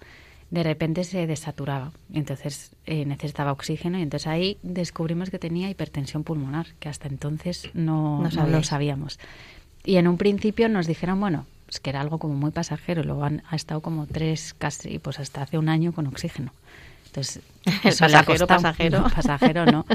[0.51, 1.91] de repente se desaturaba.
[2.13, 7.69] Entonces eh, necesitaba oxígeno y entonces ahí descubrimos que tenía hipertensión pulmonar, que hasta entonces
[7.75, 9.19] no, No no lo sabíamos.
[9.85, 13.03] Y en un principio nos dijeron, bueno, es que era algo como muy pasajero.
[13.03, 16.53] Luego han- ha estado como tres, casi, pues hasta hace un año con oxígeno.
[17.19, 17.43] Entonces,
[17.85, 19.01] El pasajero, pasajero.
[19.01, 19.87] no, pasajero, no.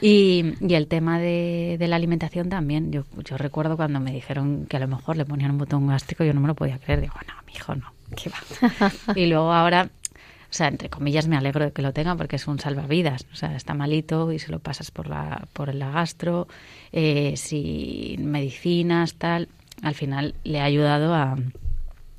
[0.00, 2.92] Y, y el tema de, de la alimentación también.
[2.92, 6.24] Yo, yo recuerdo cuando me dijeron que a lo mejor le ponían un botón gástrico,
[6.24, 7.00] yo no me lo podía creer.
[7.00, 8.92] Digo, no, mi hijo no, ¿qué va?
[9.14, 12.46] y luego ahora, o sea, entre comillas, me alegro de que lo tenga porque es
[12.46, 13.26] un salvavidas.
[13.32, 16.48] O sea, está malito y se lo pasas por la, por la gastro,
[16.92, 19.48] eh, sin medicinas, tal.
[19.82, 21.36] Al final le ha ayudado a,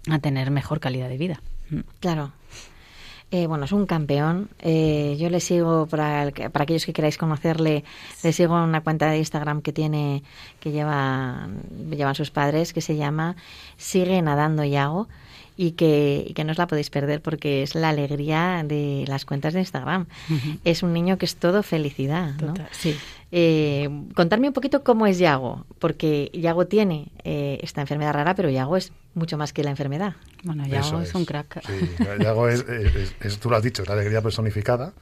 [0.10, 1.42] a tener mejor calidad de vida.
[1.70, 1.80] Mm.
[2.00, 2.32] Claro.
[3.30, 4.50] Eh, bueno, es un campeón.
[4.60, 7.84] Eh, yo le sigo, para, el para aquellos que queráis conocerle,
[8.24, 10.24] le sigo una cuenta de Instagram que tiene,
[10.62, 11.50] que lleva,
[11.90, 13.36] llevan sus padres, que se llama
[13.76, 15.08] Sigue Nadando Yago
[15.58, 19.26] y que, y que no os la podéis perder porque es la alegría de las
[19.26, 20.06] cuentas de Instagram.
[20.64, 22.34] Es un niño que es todo felicidad.
[22.40, 22.54] ¿no?
[22.54, 22.96] Total, sí.
[23.32, 28.50] Eh, contarme un poquito cómo es Yago, porque Yago tiene eh, esta enfermedad rara, pero
[28.50, 30.14] Yago es mucho más que la enfermedad.
[30.44, 31.62] Bueno, Yago es un crack.
[31.66, 31.74] Sí,
[32.24, 34.94] Yago es, es- es- es- tú lo has dicho, es la alegría personificada.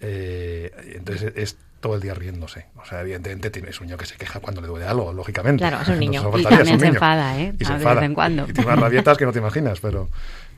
[0.00, 2.66] eh, entonces es todo el día riéndose.
[2.76, 5.60] O sea, evidentemente tiene, es un niño que se queja cuando le duele algo, lógicamente.
[5.60, 6.22] Claro, es un niño.
[6.22, 7.54] No Y también se enfada, ¿eh?
[7.58, 7.94] Y se A enfada.
[7.96, 8.42] vez en cuando.
[8.48, 10.08] Y tiene unas rabietas que no te imaginas, pero,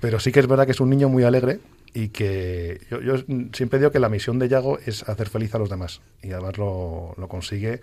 [0.01, 1.61] pero sí que es verdad que es un niño muy alegre
[1.93, 3.17] y que yo, yo
[3.53, 6.57] siempre digo que la misión de Yago es hacer feliz a los demás y además
[6.57, 7.81] lo, lo consigue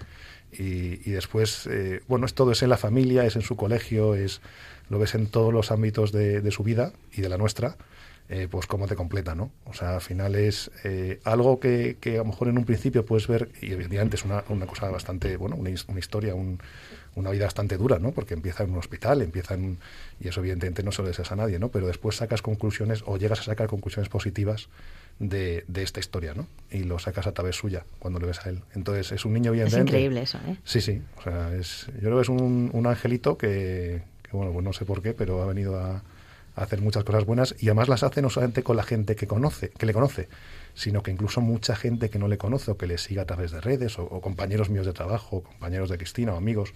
[0.52, 4.15] y, y después, eh, bueno, es todo, es en la familia, es en su colegio,
[4.15, 4.41] es
[4.89, 7.76] lo ves en todos los ámbitos de, de su vida y de la nuestra,
[8.30, 9.52] eh, pues cómo te completa, ¿no?
[9.66, 13.06] O sea, al final es eh, algo que, que a lo mejor en un principio
[13.06, 16.60] puedes ver, y evidentemente es una, una cosa bastante, bueno, una, his- una historia, un-
[17.16, 18.12] una vida bastante dura, ¿no?
[18.12, 19.80] Porque empieza en un hospital, empieza en,
[20.20, 21.70] y eso evidentemente no se lo deseas a nadie, ¿no?
[21.70, 24.68] Pero después sacas conclusiones o llegas a sacar conclusiones positivas
[25.20, 26.46] de, de esta historia, ¿no?
[26.70, 28.62] Y lo sacas a través suya cuando le ves a él.
[28.76, 29.94] Entonces es un niño Es evidentemente.
[29.94, 30.58] increíble eso, ¿eh?
[30.63, 31.02] Sí, sí.
[31.18, 34.74] O sea, es, yo creo que es un, un angelito que, que, bueno, pues no
[34.74, 36.04] sé por qué, pero ha venido a,
[36.63, 39.70] hacer muchas cosas buenas y además las hace no solamente con la gente que conoce,
[39.70, 40.28] que le conoce,
[40.74, 43.52] sino que incluso mucha gente que no le conoce o que le siga a través
[43.52, 46.74] de redes o, o compañeros míos de trabajo, o compañeros de Cristina o amigos,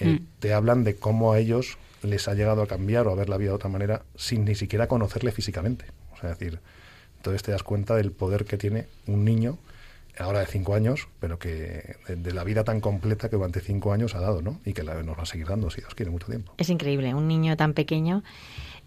[0.00, 0.26] eh, Mm.
[0.38, 3.36] te hablan de cómo a ellos les ha llegado a cambiar o a ver la
[3.36, 5.86] vida de otra manera sin ni siquiera conocerle físicamente.
[6.12, 6.60] O sea, es decir,
[7.16, 9.58] entonces te das cuenta del poder que tiene un niño
[10.20, 13.92] ahora de cinco años, pero que de, de la vida tan completa que durante cinco
[13.92, 14.60] años ha dado, ¿no?
[14.64, 16.52] Y que la, nos va a seguir dando, si Dios quiere, mucho tiempo.
[16.58, 18.22] Es increíble, un niño tan pequeño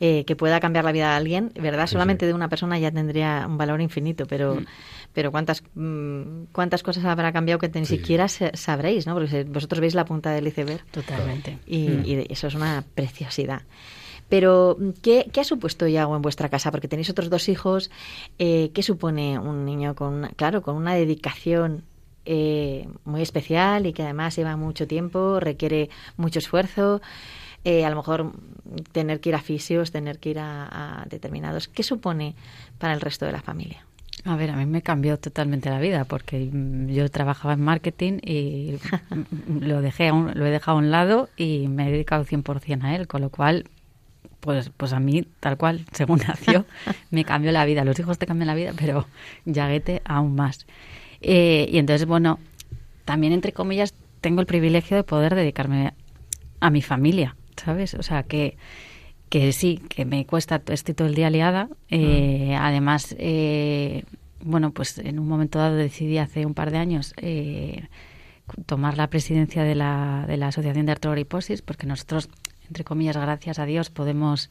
[0.04, 1.86] eh, que pueda cambiar la vida de alguien, ¿verdad?
[1.88, 2.28] Sí, Solamente sí.
[2.28, 4.66] de una persona ya tendría un valor infinito, pero, Mm.
[5.14, 7.98] pero ¿cuántas, mm, cuántas cosas habrá cambiado que ni Sí.
[7.98, 9.14] siquiera se- sabréis, ¿no?
[9.14, 11.60] Porque vosotros veis la punta del iceberg Totalmente.
[11.68, 12.04] y, Mm.
[12.06, 13.62] y eso es una preciosidad.
[14.28, 16.72] Pero, ¿qué, qué ha supuesto Iago en vuestra casa?
[16.72, 17.92] Porque tenéis otros dos hijos.
[18.40, 21.84] eh, ¿Qué supone un niño con, una- claro, con una dedicación
[22.24, 27.02] eh, muy especial y que además lleva mucho tiempo, requiere mucho esfuerzo?
[27.64, 28.32] Eh, a lo mejor
[28.92, 31.68] tener que ir a fisios, tener que ir a, a determinados.
[31.68, 32.36] ¿Qué supone
[32.78, 33.86] para el resto de la familia?
[34.24, 38.20] A ver, a mí me cambió totalmente la vida porque mm, yo trabajaba en marketing
[38.22, 38.78] y
[39.60, 43.08] lo dejé lo he dejado a un lado y me he dedicado 100% a él,
[43.08, 43.66] con lo cual
[44.40, 46.66] pues pues a mí tal cual, según nació,
[47.10, 47.84] me cambió la vida.
[47.84, 49.08] Los hijos te cambian la vida, pero
[49.46, 50.66] Yaguete aún más.
[51.22, 52.40] Eh, y entonces, bueno,
[53.06, 55.94] también entre comillas tengo el privilegio de poder dedicarme
[56.60, 57.94] a mi familia, ¿sabes?
[57.94, 58.58] O sea, que,
[59.30, 61.70] que sí, que me cuesta, estoy todo el día liada.
[61.90, 64.04] Eh, Además, eh,
[64.44, 67.88] bueno, pues en un momento dado decidí hace un par de años eh,
[68.66, 72.30] tomar la presidencia de la, de la Asociación de Artrogriposis, porque nosotros,
[72.68, 74.50] entre comillas, gracias a Dios, podemos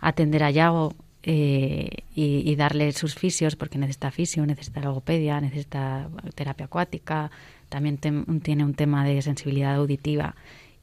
[0.00, 0.94] atender a Yago
[1.24, 7.30] eh, y, y darle sus fisios, porque necesita fisio, necesita logopedia, necesita terapia acuática,
[7.68, 10.36] también tem- tiene un tema de sensibilidad auditiva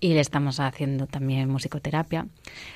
[0.03, 2.27] y le estamos haciendo también musicoterapia.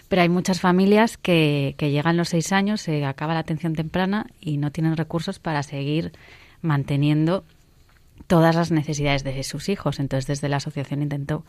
[0.08, 4.28] Pero hay muchas familias que, que llegan los seis años, se acaba la atención temprana
[4.40, 6.14] y no tienen recursos para seguir
[6.62, 7.44] manteniendo
[8.28, 10.00] todas las necesidades de sus hijos.
[10.00, 11.44] Entonces, desde la asociación intentó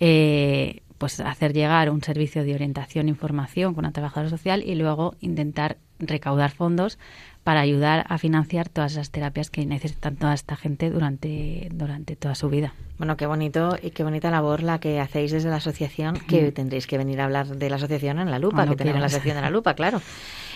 [0.00, 4.74] eh, pues hacer llegar un servicio de orientación e información con una trabajadora social y
[4.74, 6.98] luego intentar recaudar fondos
[7.44, 12.34] para ayudar a financiar todas esas terapias que necesitan toda esta gente durante, durante toda
[12.34, 12.74] su vida.
[12.98, 16.86] Bueno, qué bonito y qué bonita labor la que hacéis desde la asociación, que tendréis
[16.86, 19.34] que venir a hablar de la asociación en la lupa, Cuando que tenemos la sección
[19.34, 20.00] de la lupa, claro.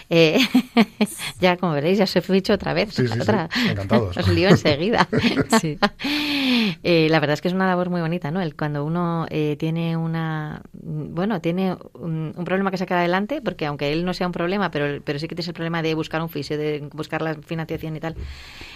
[0.08, 0.38] Eh,
[1.40, 2.94] ya, como veréis, ya os he dicho otra vez.
[2.94, 3.48] Sí, sí, sí, otra.
[3.68, 4.16] encantados.
[4.18, 5.08] Os lío enseguida.
[6.82, 8.40] Eh, la verdad es que es una labor muy bonita, ¿no?
[8.40, 13.66] El cuando uno eh, tiene una, bueno, tiene un, un problema que sacar adelante, porque
[13.66, 16.20] aunque él no sea un problema, pero, pero sí que tienes el problema de buscar
[16.22, 18.14] un fisio, de buscar la financiación y tal,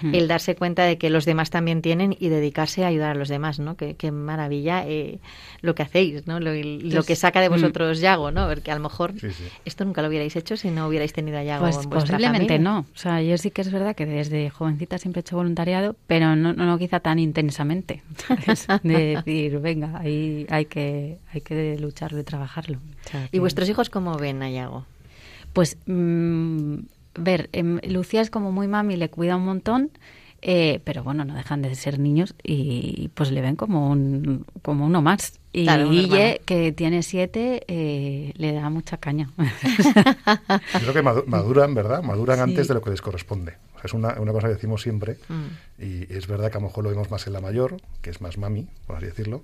[0.03, 0.15] Mm.
[0.15, 3.29] el darse cuenta de que los demás también tienen y dedicarse a ayudar a los
[3.29, 3.77] demás, ¿no?
[3.77, 5.19] Qué, qué maravilla eh,
[5.61, 6.41] lo que hacéis, ¿no?
[6.41, 7.53] Lo, lo que saca de Mm.
[7.53, 8.49] vosotros Yago, ¿no?
[8.49, 9.45] Porque a lo mejor Sí, sí.
[9.65, 12.55] esto nunca lo hubierais hecho si no hubierais tenido a Yago Pues en vuestra posiblemente
[12.55, 12.71] familia.
[12.71, 12.79] no.
[12.95, 16.35] O sea, yo sí que es verdad que desde jovencita siempre he hecho voluntariado, pero
[16.37, 17.90] no, no, no quizá tan intensamente.
[18.17, 18.67] ¿Sabes?
[18.83, 22.79] De decir, venga, ahí hay que, hay que lucharlo y trabajarlo.
[22.79, 24.87] O sea, ¿Y vuestros hijos cómo ven a Yago?
[25.53, 26.75] Pues, mm,
[27.15, 29.91] ver, em, Lucía es como muy mami, le cuida un montón,
[30.43, 34.87] eh, pero bueno, no dejan de ser niños y pues le ven como, un, como
[34.87, 35.39] uno más.
[35.53, 36.09] Y Claro, un hermano.
[36.15, 39.31] Guille, que tiene siete, eh, le da mucha caña.
[39.39, 42.03] Yo creo que madu- maduran, ¿verdad?
[42.03, 42.43] Maduran Sí.
[42.43, 43.53] antes de lo que les corresponde.
[43.75, 45.83] O sea, es una, una cosa que decimos siempre, Mm.
[45.83, 48.21] y es verdad que a lo mejor lo vemos más en la mayor, que es
[48.21, 49.43] más mami, por así decirlo,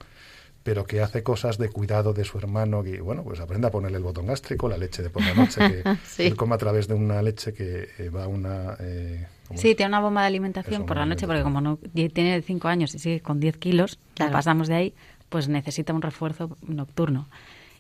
[0.63, 3.99] pero que hace cosas de cuidado de su hermano, que bueno, pues aprende a ponerle
[3.99, 6.23] el botón gástrico, la leche de por la noche, que Sí.
[6.25, 8.77] él come a través de una leche que eh, va a una...
[8.81, 9.77] eh, ¿cómo Sí, es?
[9.77, 11.79] tiene una bomba de alimentación Eso, por la noche, porque como no
[12.13, 14.33] tiene cinco años y sigue con 10 kilos, Claro.
[14.33, 14.95] pasamos de ahí,
[15.29, 17.27] pues necesita un refuerzo nocturno.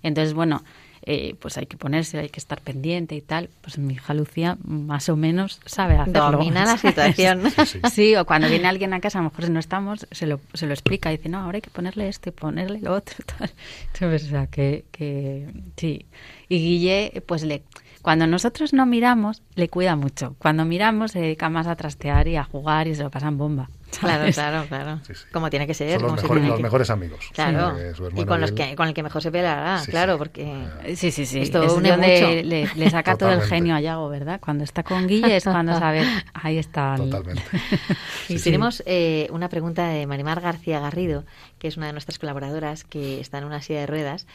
[0.02, 0.62] Entonces, bueno,
[1.02, 3.48] eh, pues hay que ponerse, hay que estar pendiente y tal.
[3.62, 6.32] Pues mi hija Lucía más o menos sabe hacerlo.
[6.32, 7.42] Domina la situación.
[7.50, 7.80] Sí, sí.
[7.92, 10.40] Sí, o cuando viene alguien a casa, a lo mejor si no estamos, se lo,
[10.54, 13.16] se lo explica y dice, no, ahora hay que ponerle esto y ponerle lo otro.
[13.38, 13.50] Tal.
[13.94, 16.06] Entonces, o sea, que, que sí.
[16.48, 17.62] Y Guille, pues le,
[18.06, 20.36] cuando nosotros no miramos, le cuida mucho.
[20.38, 23.68] Cuando miramos, se dedica más a trastear y a jugar y se lo pasan bomba.
[24.00, 24.34] Claro, ¿sabes?
[24.34, 25.00] claro, claro.
[25.06, 25.24] Sí, sí.
[25.32, 25.92] Como tiene que ser.
[26.00, 27.18] Son los, como se mejores, tiene los que- mejores amigos.
[27.32, 27.74] Claro.
[28.16, 30.18] Y con los que con el que mejor se peleará, Sí, claro, sí.
[30.18, 30.66] porque
[30.96, 31.40] Sí, sí, sí.
[31.40, 32.48] Esto es une donde mucho.
[32.48, 34.40] Le, le saca todo el genio a Yago, ¿verdad?
[34.40, 36.02] Cuando está con Guille es cuando sabe,
[36.34, 36.94] ahí está.
[36.96, 37.42] el- Totalmente.
[38.28, 41.24] Y tenemos eh, una pregunta de Marimar García Garrido,
[41.60, 44.26] que es una de nuestras colaboradoras que está en una silla de ruedas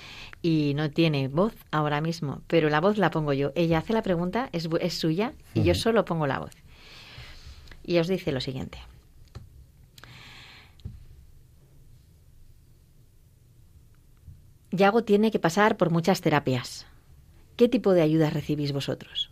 [0.42, 3.52] y no tiene voz ahora mismo, pero la voz la pongo yo.
[3.56, 6.52] Ella hace la pregunta, es, es suya y yo solo pongo la voz.
[7.84, 8.78] Y os dice lo siguiente.
[14.72, 16.86] Yago tiene que pasar por muchas terapias.
[17.56, 19.30] ¿Qué tipo de ayudas recibís vosotros?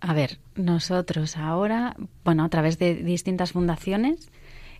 [0.00, 4.30] A ver, nosotros ahora, bueno, a través de distintas fundaciones,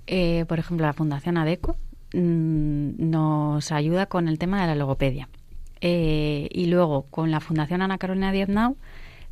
[0.07, 1.77] eh, por ejemplo, la Fundación ADECO
[2.15, 5.29] mm, nos ayuda con el tema de la logopedia.
[5.81, 8.77] Eh, y luego, con la Fundación Ana Carolina Diez-Nau,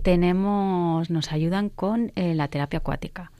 [0.03, 3.31] tenemos, nos ayudan con eh, la terapia acuática.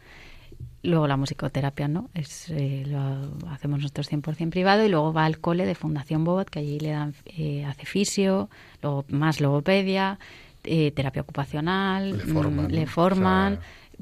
[0.87, 2.11] Luego la musicoterapia, ¿no?
[2.15, 6.49] Es, eh, lo hacemos nosotros 100% privado y luego va al cole de Fundación Bobot,
[6.49, 8.49] que allí le dan, eh, hace fisio,
[8.83, 10.19] luego más logopedia,
[10.65, 12.87] eh, terapia ocupacional, Le forman, mm, le ¿no?
[12.87, 13.55] forman.
[13.55, 13.59] O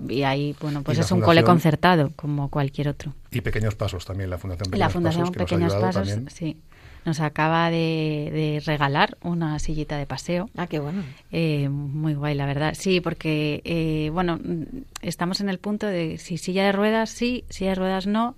[0.09, 3.14] y ahí, bueno, pues es un cole concertado, como cualquier otro.
[3.30, 6.57] Y Pequeños Pasos también, la Fundación Pequeños la Fundación Pasos, Pequeños Pasos, sí,
[7.05, 10.49] nos acaba de, de regalar una sillita de paseo.
[10.57, 11.03] Ah, qué bueno.
[11.33, 12.75] Eh, muy guay, la verdad.
[12.77, 14.39] Sí, porque, eh, bueno,
[15.03, 18.37] estamos en el punto de si silla de ruedas sí, silla de ruedas no.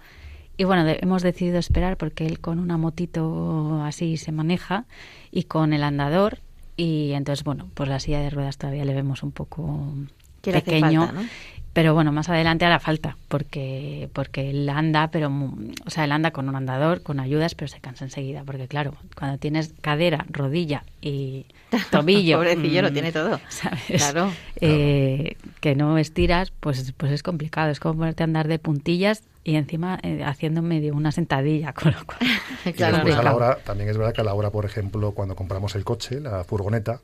[0.59, 4.87] Y bueno, de- hemos decidido esperar porque él con una motito así se maneja
[5.31, 6.39] y con el andador.
[6.79, 9.95] Y entonces, bueno, pues la silla de ruedas todavía le vemos un poco
[10.43, 11.07] pequeño.
[11.07, 11.29] falta, ¿no?
[11.77, 16.31] Pero bueno, más adelante hará falta, porque, porque él anda, pero, o sea, él anda
[16.31, 20.85] con un andador, con ayudas, pero se cansa enseguida, porque claro, cuando tienes cadera, rodilla
[21.03, 21.45] y
[21.91, 22.39] tobillo.
[22.39, 23.39] Pobrecillo, lo mm, tiene todo.
[23.51, 23.83] ¿sabes?
[23.89, 24.33] Claro.
[24.59, 27.71] Eh, que no estiras, pues, pues es complicado.
[27.71, 31.93] Es como ponerte a andar de puntillas y encima eh, haciendo medio una sentadilla, con
[31.93, 32.21] lo cual.
[32.65, 35.13] Y Claro, después a la hora, también es verdad que a la hora, por ejemplo,
[35.13, 37.03] cuando compramos el coche, la furgoneta,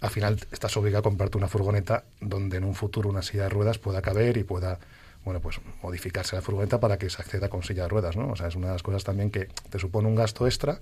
[0.00, 3.48] al final estás obligado a comprarte una furgoneta donde en un futuro una silla de
[3.48, 4.78] ruedas pueda caber y pueda,
[5.24, 8.30] bueno, pues modificarse la furgoneta para que se acceda con silla de ruedas, ¿no?
[8.30, 10.80] O sea, es una de las cosas también que te supone un gasto extra,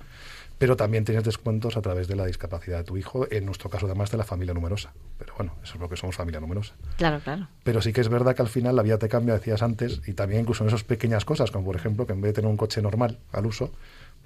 [0.58, 3.86] pero también tienes descuentos a través de la discapacidad de tu hijo, en nuestro caso
[3.86, 4.92] además de la familia numerosa.
[5.18, 6.74] Pero bueno, eso es porque somos familia numerosa.
[6.96, 7.48] Claro, claro.
[7.62, 10.12] Pero sí que es verdad que al final la vida te cambia, decías antes, y
[10.12, 12.56] también incluso en esas pequeñas cosas, como por ejemplo que en vez de tener un
[12.56, 13.72] coche normal al uso,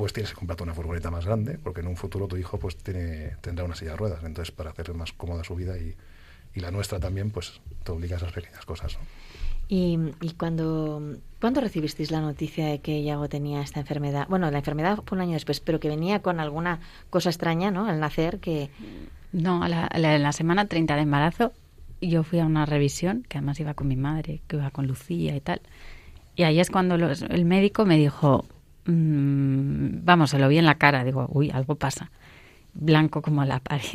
[0.00, 2.74] pues tienes que comprarte una furgoneta más grande, porque en un futuro tu hijo pues
[2.78, 4.24] tiene, tendrá una silla de ruedas.
[4.24, 5.94] Entonces, para hacer más cómoda su vida y,
[6.54, 8.94] y la nuestra también, pues te obliga a esas pequeñas cosas.
[8.94, 9.00] ¿no?
[9.68, 11.02] Y, y cuando,
[11.38, 14.26] ¿cuándo recibisteis la noticia de que Yago tenía esta enfermedad?
[14.30, 16.80] Bueno, la enfermedad fue un año después, pero que venía con alguna
[17.10, 17.84] cosa extraña, ¿no?
[17.86, 18.70] Al nacer, que...
[19.32, 21.52] No, a la, la, en la semana 30 de embarazo
[22.00, 25.36] yo fui a una revisión, que además iba con mi madre, que iba con Lucía
[25.36, 25.60] y tal.
[26.36, 28.46] Y ahí es cuando los- el médico me dijo,
[28.90, 32.10] mm, vamos, se lo vi en la cara, digo, uy, algo pasa.
[32.74, 33.84] Blanco como la pared.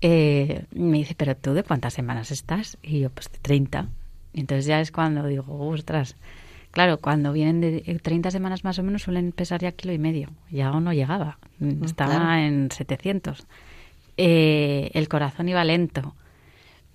[0.00, 2.78] Eh, me dice, pero tú de cuántas semanas estás?
[2.84, 3.88] Y yo, pues de 30.
[4.32, 6.14] Y entonces ya es cuando digo, ostras.
[6.70, 9.98] Claro, cuando vienen de eh, 30 semanas más o menos suelen pesar ya kilo y
[9.98, 10.30] medio.
[10.50, 11.38] Ya no llegaba.
[11.82, 12.34] Estaba claro.
[12.34, 13.46] en 700.
[14.18, 16.14] Eh, el corazón iba lento.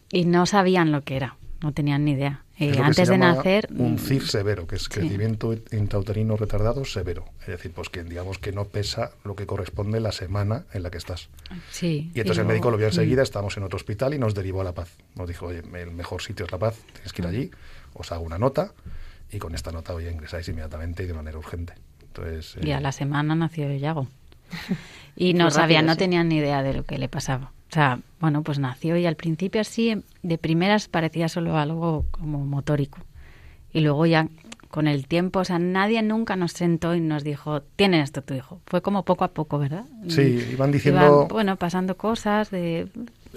[0.09, 1.35] Y no sabían lo que era.
[1.63, 2.43] No tenían ni idea.
[2.59, 3.69] Eh, antes de nacer...
[3.71, 4.89] Un mm, CIR severo, que es sí.
[4.89, 7.23] crecimiento intrauterino retardado severo.
[7.39, 10.91] Es decir, pues que digamos que no pesa lo que corresponde la semana en la
[10.91, 11.29] que estás.
[11.71, 12.11] Sí.
[12.13, 12.89] Y entonces el médico lo vio mm.
[12.89, 14.89] enseguida, estábamos en otro hospital y nos derivó a La Paz.
[15.15, 17.51] Nos dijo, oye, el mejor sitio es La Paz, tienes que ir allí,
[17.93, 18.73] os hago una nota
[19.31, 21.75] y con esta nota, oye, ingresáis inmediatamente y de manera urgente.
[22.01, 24.07] Entonces, Y eh, a la semana nació Yago.
[25.15, 27.53] Y no sabían, no tenían ni idea de lo que le pasaba.
[27.73, 32.45] O sea, bueno, pues nació y al principio así, de primeras parecía solo algo como
[32.45, 32.99] motórico.
[33.73, 34.27] Y luego ya
[34.69, 38.35] con el tiempo, o sea, nadie nunca nos sentó y nos dijo, tiene esto tu
[38.35, 38.61] hijo.
[38.67, 39.85] Fue como poco a poco, ¿verdad?
[40.07, 40.21] Sí,
[40.51, 40.99] iban diciendo-
[41.31, 42.89] bueno, pasando cosas de...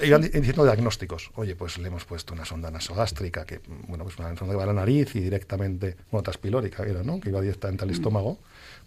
[0.03, 1.31] Iban di- diciendo diagnósticos.
[1.37, 4.65] Oye, pues le hemos puesto una sonda nasogástrica, que, bueno, pues una sonda que va
[4.65, 7.21] a la nariz y directamente, bueno, traspilórica era, ¿no?
[7.21, 8.37] Que iba directamente al estómago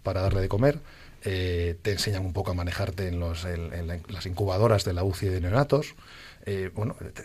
[0.04, 0.78] para darle de comer.
[1.22, 4.84] Eh, te enseñan un poco a manejarte en, los, en, en la- en las incubadoras
[4.84, 5.94] de la UCI de neonatos.
[6.46, 7.22] Eh, bueno, te-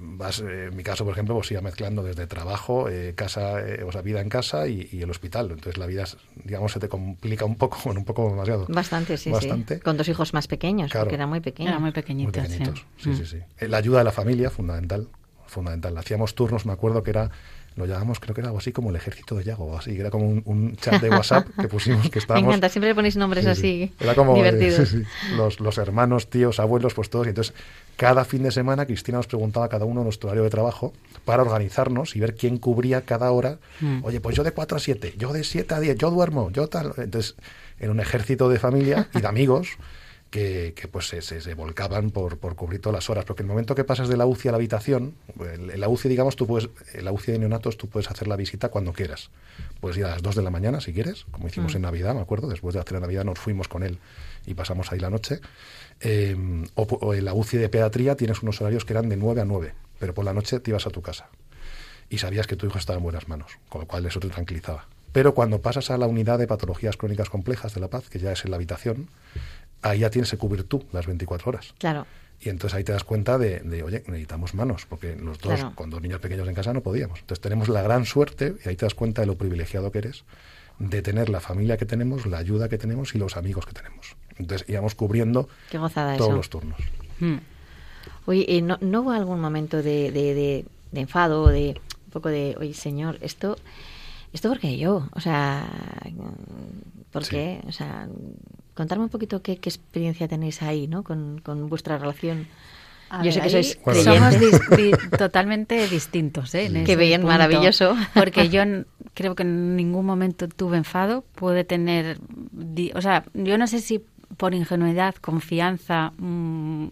[0.00, 3.82] vas, eh, en mi caso, por ejemplo, pues iba mezclando desde trabajo, eh, casa, eh,
[3.82, 5.50] o sea, vida en casa y, y el hospital.
[5.50, 6.04] Entonces la vida,
[6.44, 8.64] digamos, se te complica un poco, bueno, un poco demasiado.
[8.70, 9.74] Bastante, sí, Bastante.
[9.76, 9.80] sí.
[9.82, 11.04] Con dos hijos más pequeños, Claro.
[11.04, 11.70] porque eran muy pequeños.
[11.72, 12.42] Era muy Muy pequeñitos.
[12.46, 12.48] sí.
[12.52, 13.16] pequeñitos, sí, Mm.
[13.16, 13.66] sí, sí.
[13.66, 15.08] La ayuda de la familia, fundamental,
[15.46, 15.96] fundamental.
[15.98, 17.30] Hacíamos turnos, me acuerdo que era,
[17.76, 20.28] lo llamábamos, creo que era algo así como el ejército de Yago, así, era como
[20.28, 22.48] un, un chat de WhatsApp que pusimos que Me estábamos...
[22.48, 23.92] encanta, siempre le ponéis nombres Sí, así sí.
[23.98, 24.88] Era como, eh, divertidos.
[24.88, 25.34] sí, sí.
[25.36, 27.26] Los, los hermanos, tíos, abuelos, pues todos.
[27.26, 27.54] Y entonces,
[27.96, 30.92] cada fin de semana, Cristina nos preguntaba a cada uno nuestro horario de trabajo
[31.24, 33.58] para organizarnos y ver quién cubría cada hora.
[33.80, 34.04] Mm.
[34.04, 36.68] Oye, pues yo de 4 a 7, yo de 7 a 10, yo duermo, yo
[36.68, 36.92] tal.
[36.96, 37.34] Entonces,
[37.80, 39.78] en un ejército de familia y de amigos
[40.34, 43.24] que, que, pues se, se- se volcaban por, por cubrir todas las horas.
[43.24, 46.34] Porque el momento que pasas de la UCI a la habitación, en la UCI, digamos,
[46.34, 49.30] tú puedes, en la UCI de neonatos, tú puedes hacer la visita cuando quieras.
[49.80, 51.76] Puedes ir a las 2 de la mañana si quieres, como hicimos Mm.
[51.76, 53.98] en Navidad, me acuerdo, después de hacer la Navidad nos fuimos con él
[54.44, 55.38] y pasamos ahí la noche.
[56.00, 56.36] Eh,
[56.74, 59.44] o, o en la UCI de pediatría tienes unos horarios que eran de 9 a
[59.44, 61.28] 9, pero por la noche te ibas a tu casa
[62.10, 64.88] y sabías que tu hijo estaba en buenas manos, con lo cual eso te tranquilizaba.
[65.12, 68.32] Pero cuando pasas a la unidad de patologías crónicas complejas de La Paz, que ya
[68.32, 69.08] es en la habitación,
[69.84, 71.74] ahí ya tienes que cubrir tú las 24 horas.
[71.78, 72.06] Claro.
[72.40, 75.74] Y entonces ahí te das cuenta de, de, oye, necesitamos manos, porque los dos, Claro.
[75.76, 77.20] con dos niños pequeños en casa, no podíamos.
[77.20, 80.24] Entonces tenemos la gran suerte, y ahí te das cuenta de lo privilegiado que eres,
[80.78, 84.16] de tener la familia que tenemos, la ayuda que tenemos y los amigos que tenemos.
[84.36, 86.36] Entonces íbamos cubriendo Qué gozada todos eso.
[86.36, 86.78] los turnos.
[87.20, 87.36] Mm.
[88.26, 92.10] Oye, ¿y ¿no, ¿no hubo algún momento de, de, de, de enfado o de un
[92.10, 93.56] poco de, oye, señor, esto,
[94.32, 95.08] esto porque yo?
[95.12, 95.68] O sea,
[97.12, 97.30] ¿por Sí.
[97.30, 97.60] qué?
[97.68, 98.08] O sea,
[98.74, 101.02] contarme un poquito qué, qué experiencia tenéis ahí, ¿no?
[101.02, 102.46] Con, con vuestra relación.
[103.10, 104.40] A Yo ver, sé que ahí sois Bueno, somos
[104.76, 106.66] di- totalmente distintos, ¿eh?
[106.66, 107.32] en Qué bien, punto.
[107.32, 107.96] maravilloso.
[108.14, 108.62] Porque yo
[109.14, 111.24] creo que en ningún momento tuve enfado.
[111.34, 112.18] Puede tener,
[112.52, 114.02] di- o sea, yo no sé si
[114.36, 116.86] por ingenuidad, confianza, mm,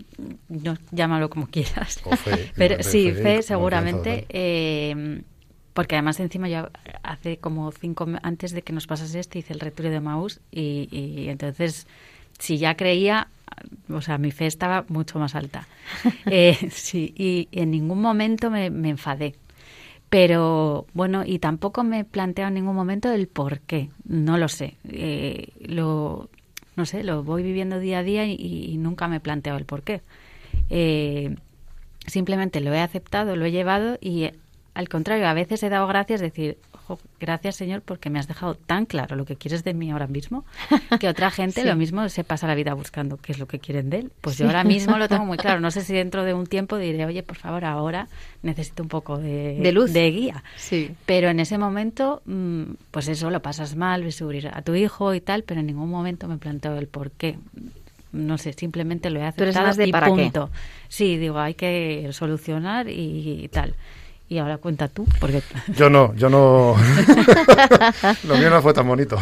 [0.48, 2.00] no, llámalo como quieras.
[2.04, 4.26] O fe, Pero sí, fe, seguramente.
[4.28, 5.22] eh,
[5.74, 6.68] porque además encima yo
[7.02, 10.88] hace como cinco antes de que nos pasase esto hice el retiro de Maús y,
[10.90, 11.86] y entonces
[12.38, 13.28] si ya creía
[13.88, 15.66] o sea mi fe estaba mucho más alta.
[16.26, 19.34] Eh, sí y en ningún momento me, me enfadé.
[20.08, 23.88] Pero bueno y tampoco me he planteado en ningún momento el por qué.
[24.04, 24.76] No lo sé.
[24.88, 26.28] Eh, lo
[26.76, 29.64] no sé lo voy viviendo día a día y, y nunca me he planteado el
[29.64, 30.02] por qué.
[30.70, 31.36] Eh,
[32.06, 34.30] simplemente lo he aceptado, lo he llevado y
[34.74, 38.54] al contrario, a veces he dado gracias, decir, "Ojo, gracias Señor porque me has dejado
[38.54, 40.44] tan claro lo que quieres de mí ahora mismo,
[41.00, 41.66] que otra gente Sí.
[41.66, 44.12] lo mismo se pasa la vida buscando qué es lo que quieren de él.
[44.20, 45.60] Pues yo ahora mismo lo tengo muy claro.
[45.62, 48.08] No sé si dentro de un tiempo diré, oye, por favor, ahora
[48.42, 49.92] necesito un poco de, De luz.
[49.92, 50.42] de guía.
[50.56, 50.90] Sí.
[51.06, 55.12] Pero en ese momento, mm, pues eso, lo pasas mal, ves subir a tu hijo
[55.14, 57.38] y tal, pero en ningún momento me planteo el por qué.
[58.12, 60.12] No sé, simplemente lo he Tú eres aceptado más de y para qué.
[60.12, 60.50] punto.
[60.88, 63.74] Sí, digo, hay que solucionar y, tal.
[64.32, 65.42] Y ahora cuenta tú, porque
[65.76, 66.74] Yo no, yo no.
[68.24, 69.18] Lo mío no fue tan bonito.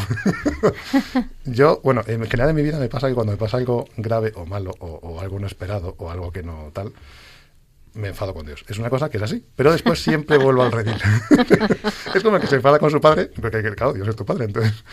[1.45, 4.33] yo, bueno, en general en mi vida me pasa que cuando me pasa algo grave
[4.37, 6.93] o malo o, o algo no esperado o algo que no tal,
[7.95, 8.65] me enfado con Dios.
[8.69, 10.95] Es una cosa que es así, pero después siempre vuelvo al redil.
[12.15, 14.45] es como el que se enfada con su padre, porque claro, Dios es tu padre,
[14.45, 14.85] entonces.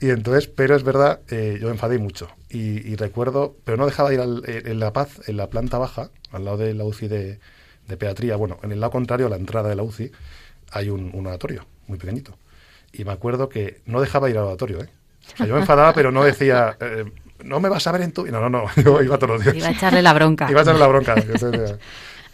[0.00, 2.28] Y entonces, pero es verdad, eh, yo me enfadé mucho.
[2.48, 5.78] Y, y recuerdo, pero no dejaba de ir al- en La Paz, en la planta
[5.78, 7.38] baja, al lado de la UCI de,
[7.90, 8.36] de pediatría.
[8.36, 10.10] Bueno, en el lado contrario, a la entrada de la UCI,
[10.72, 12.38] hay un, un oratorio muy pequeñito.
[12.92, 14.88] Y me acuerdo que no dejaba de ir al oratorio, ¿eh?
[15.34, 17.04] O sea, yo me enfadaba, pero no decía, eh,
[17.44, 18.26] no me vas a ver en tu...
[18.26, 19.56] No, no, no, yo iba todos los días.
[19.56, 20.50] iba a echarle la bronca.
[20.50, 21.14] Iba a echarle la bronca.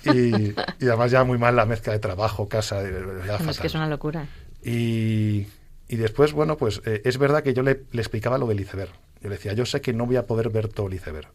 [0.05, 2.83] Y, y además ya muy mal la mezcla de trabajo, casa,
[3.27, 4.27] ya Es que es una locura.
[4.63, 5.47] Y,
[5.89, 8.93] y después, bueno, pues eh, es verdad que yo le, le explicaba lo del iceberg.
[9.21, 11.29] Yo le decía, yo sé que no voy a poder ver todo el iceberg,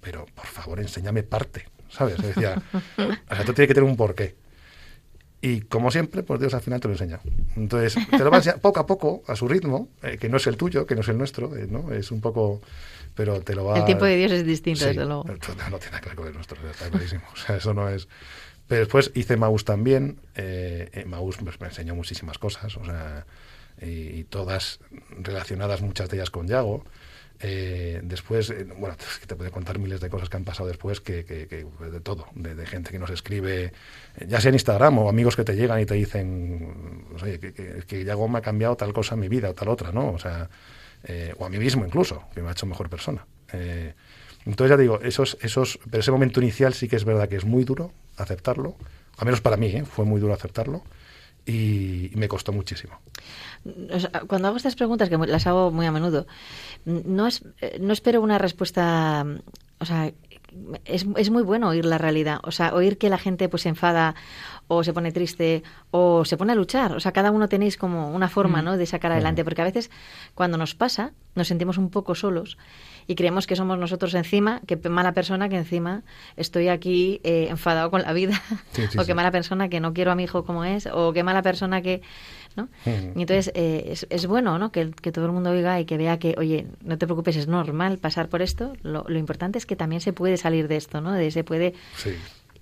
[0.00, 2.18] pero por favor, enséñame parte, ¿sabes?
[2.18, 2.62] Le decía,
[2.96, 4.34] o sea, esto tiene que tener un porqué.
[5.40, 7.20] Y como siempre, pues Dios al final te lo enseña.
[7.56, 10.56] Entonces, te lo vas poco a poco, a su ritmo, eh, que no es el
[10.56, 11.92] tuyo, que no es el nuestro, eh, ¿no?
[11.92, 12.60] Es un poco...
[13.14, 13.78] Pero te lo va...
[13.78, 15.24] El tiempo de Dios es distinto, Sí, desde luego.
[15.32, 17.22] esto No, tiene nada que ver con el nuestro, está clarísimo.
[17.32, 18.08] O sea, eso no es...
[18.66, 20.18] Pero después hice Maús también.
[20.34, 23.24] Eh, eh, Maús pues, me enseñó muchísimas cosas, o sea,
[23.80, 24.80] y, y todas
[25.20, 26.84] relacionadas, muchas de ellas con Yago.
[27.40, 31.66] Eh, después, eh, bueno, te puedo contar miles de cosas que han pasado después, que,
[31.78, 33.72] pues, de todo, de, gente que nos escribe,
[34.16, 37.84] eh, ya sea en Instagram o amigos que te llegan y te dicen, pues, que,
[37.86, 40.12] que, me ha cambiado tal cosa en mi vida o tal otra, ¿no?
[40.12, 40.48] O sea,
[41.04, 43.26] eh, o a mí mismo incluso, que me ha hecho mejor persona.
[44.44, 47.44] Entonces ya digo, esos, esos, pero ese momento inicial sí que es verdad que es
[47.44, 48.76] muy duro aceptarlo,
[49.18, 50.82] al menos para mí, fue muy duro aceptarlo
[51.46, 52.98] y, me costó muchísimo.
[54.26, 56.26] Cuando hago estas preguntas, que las hago muy a menudo,
[56.84, 59.38] no, es, eh, no espero una respuesta, mm,
[59.80, 60.12] o sea,
[60.84, 63.68] es, es muy bueno oír la realidad, o sea, oír que la gente pues se
[63.68, 64.14] enfada
[64.68, 68.10] o se pone triste o se pone a luchar, o sea, cada uno tenéis como
[68.10, 68.64] una forma, Mm.
[68.64, 69.90] ¿no?, de sacar adelante, porque a veces
[70.34, 72.56] cuando nos pasa nos sentimos un poco solos
[73.06, 76.02] y creemos que somos nosotros encima, que mala persona que encima
[76.36, 78.40] estoy aquí eh, enfadado con la vida,
[78.72, 79.06] Sí, sí, o sí.
[79.06, 81.82] qué mala persona que no quiero a mi hijo como es, o qué mala persona
[81.82, 82.02] que,
[82.56, 82.64] ¿no?
[82.84, 83.18] Mm.
[83.18, 84.72] Y entonces eh, es, es bueno, ¿no?
[84.72, 87.46] Que, que todo el mundo oiga y que vea que, oye, no te preocupes, es
[87.48, 88.72] normal pasar por esto.
[88.82, 91.12] Lo, lo importante es que también se puede salir de esto, ¿no?
[91.12, 91.74] De se puede.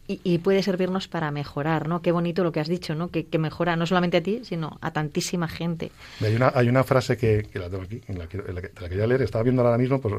[0.07, 2.03] Y, y puede servirnos para mejorar, ¿no?
[2.03, 3.09] Qué bonito lo que has dicho, ¿no?
[3.09, 5.91] Que, que mejora no solamente a ti, sino a tantísima gente.
[6.21, 8.61] Hay una, hay una frase que, que la tengo aquí, en la que, en la
[8.61, 10.15] que- te la quería leer, estaba viendo ahora mismo pues,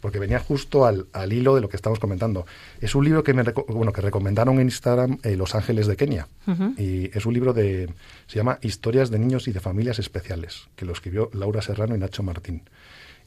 [0.00, 2.44] porque venía justo al, al hilo de lo que estamos comentando.
[2.80, 6.28] Es un libro que me bueno, que recomendaron en Instagram eh, Los Ángeles de Kenia.
[6.76, 7.88] Y es un libro de.
[8.26, 11.98] se llama Historias de niños y de familias especiales, que lo escribió Laura Serrano y
[11.98, 12.62] Nacho Martín.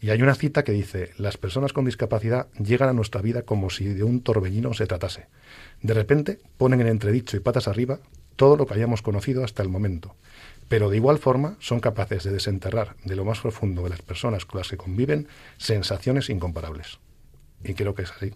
[0.04, 3.70] Y hay una cita que dice: Las personas con discapacidad llegan a nuestra vida como
[3.70, 5.28] si de un torbellino se tratase.
[5.82, 8.01] De repente ponen en entredicho y patas arriba
[8.36, 10.18] todo lo que hayamos conocido hasta el momento.
[10.68, 14.43] Pero de igual forma son capaces de desenterrar de lo más profundo de las personas
[14.43, 16.99] con las que conviven sensaciones incomparables.
[17.64, 18.34] Y creo que es así.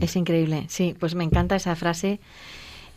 [0.00, 2.20] Es increíble, sí, pues me encanta esa frase.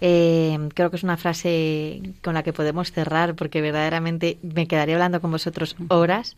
[0.01, 4.95] Eh, creo que es una frase con la que podemos cerrar porque verdaderamente me quedaría
[4.95, 6.35] hablando con vosotros horas.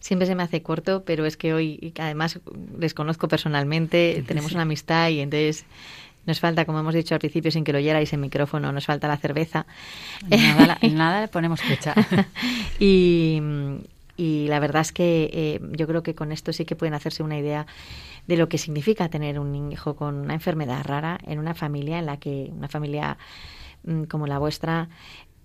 [0.00, 2.40] Siempre se me hace corto, pero es que hoy, además
[2.78, 5.64] les conozco personalmente, tenemos una amistad y entonces
[6.26, 9.08] nos falta, como hemos dicho al principio, sin que lo oyerais en micrófono, nos falta
[9.08, 9.66] la cerveza.
[10.28, 11.94] Nada, en nada le ponemos fecha.
[12.80, 13.40] y,
[14.16, 17.22] y la verdad es que eh, yo creo que con esto sí que pueden hacerse
[17.22, 17.66] una idea
[18.26, 22.06] de lo que significa tener un hijo con una enfermedad rara en una familia en
[22.06, 23.18] la que una familia
[23.84, 24.88] mm, como la vuestra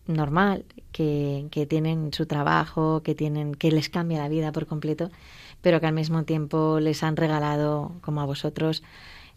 [0.05, 5.09] normal que, que tienen su trabajo que tienen que les cambia la vida por completo
[5.61, 8.83] pero que al mismo tiempo les han regalado como a vosotros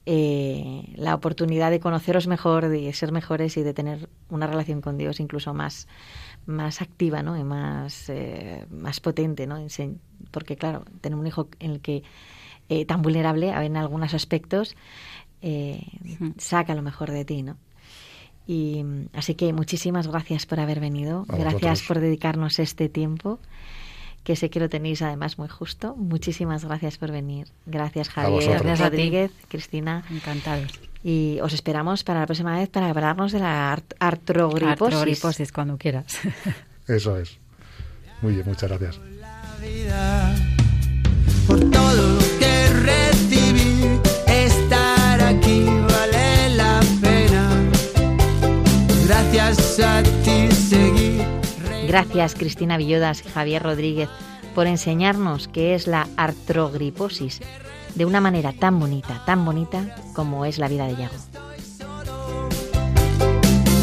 [0.05, 4.98] eh, la oportunidad de conoceros mejor, de ser mejores y de tener una relación con
[4.98, 5.86] Dios incluso más,
[6.46, 7.36] más activa ¿no?
[7.36, 9.46] y más, eh, más potente.
[9.46, 9.64] ¿no?
[10.30, 12.03] Porque, claro, tener un hijo en el que
[12.68, 14.76] eh, tan vulnerable en algunos aspectos
[15.40, 15.84] eh,
[16.38, 17.42] saca lo mejor de ti.
[17.42, 17.57] ¿no?
[18.46, 21.26] Y así que muchísimas gracias por haber venido.
[21.28, 21.82] A gracias vosotros.
[21.88, 23.38] por dedicarnos este tiempo
[24.24, 25.94] que sé que lo tenéis además muy justo.
[25.96, 27.48] Muchísimas gracias por venir.
[27.66, 28.80] Gracias Javier, gracias.
[28.80, 30.04] Rodríguez, Cristina.
[30.10, 30.70] Encantados.
[31.04, 34.82] Y os esperamos para la próxima vez para hablarnos de la art- artrogriposis.
[34.94, 36.06] Artrogriposis, cuando quieras.
[36.86, 37.38] Eso es.
[38.20, 39.00] Muy bien, muchas gracias.
[41.48, 43.98] por todo lo que recibí,
[44.28, 47.50] estar aquí vale la pena.
[49.06, 50.21] Gracias a ti.
[51.93, 54.09] Gracias Cristina Villodas y Javier Rodríguez
[54.55, 57.40] por enseñarnos qué es la artrogriposis
[57.95, 61.14] de una manera tan bonita, tan bonita como es la vida de Yago.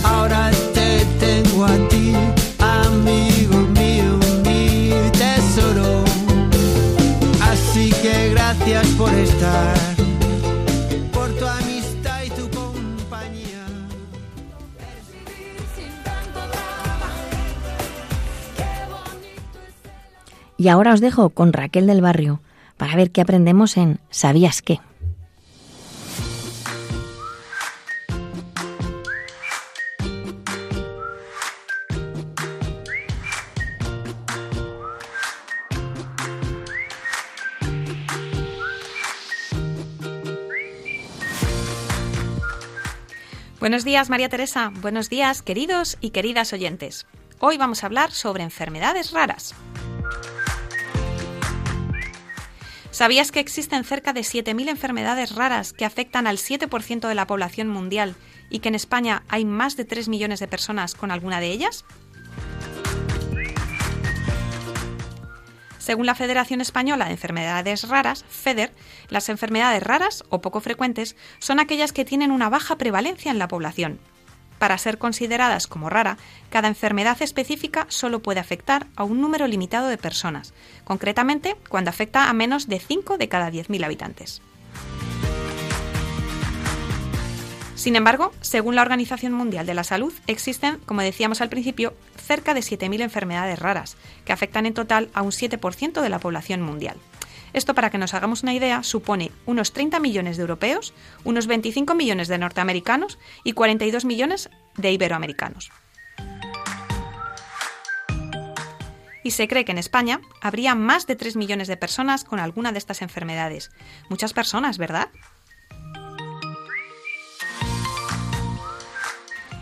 [0.03, 2.15] Ahora te tengo a ti,
[2.57, 3.48] amigo.
[20.59, 22.41] Y ahora os dejo con Raquel del Barrio
[22.75, 24.81] para ver qué aprendemos en ¿Sabías qué?
[43.61, 44.73] Buenos días, María Teresa.
[44.81, 47.07] Buenos días, queridos y queridas oyentes.
[47.39, 49.55] Hoy vamos a hablar sobre enfermedades raras.
[52.99, 57.69] ¿Sabías que existen cerca de 7.000 enfermedades raras que afectan al 7% de la población
[57.69, 58.13] mundial
[58.49, 61.85] y que en España hay más de 3 millones de personas con alguna de ellas?
[65.77, 68.73] Según la Federación Española de Enfermedades Raras, FEDER,
[69.07, 73.47] las enfermedades raras o poco frecuentes son aquellas que tienen una baja prevalencia en la
[73.47, 74.01] población.
[74.59, 76.17] Para ser consideradas como rara,
[76.49, 80.53] cada enfermedad específica solo puede afectar a un número limitado de personas,
[80.83, 84.41] concretamente cuando afecta a menos de 5 de cada 10.000 habitantes.
[87.75, 92.53] Sin embargo, según la Organización Mundial de la Salud, existen, como decíamos al principio, cerca
[92.53, 93.95] de 7.000 enfermedades raras,
[94.25, 96.97] que afectan en total a un 7% de la población mundial.
[97.53, 100.93] Esto, para que nos hagamos una idea, supone unos 30 millones de europeos,
[101.23, 105.71] unos 25 millones de norteamericanos y 42 millones de iberoamericanos.
[109.23, 112.71] Y se cree que en España habría más de 3 millones de personas con alguna
[112.71, 113.71] de estas enfermedades.
[114.09, 115.09] Muchas personas, ¿verdad?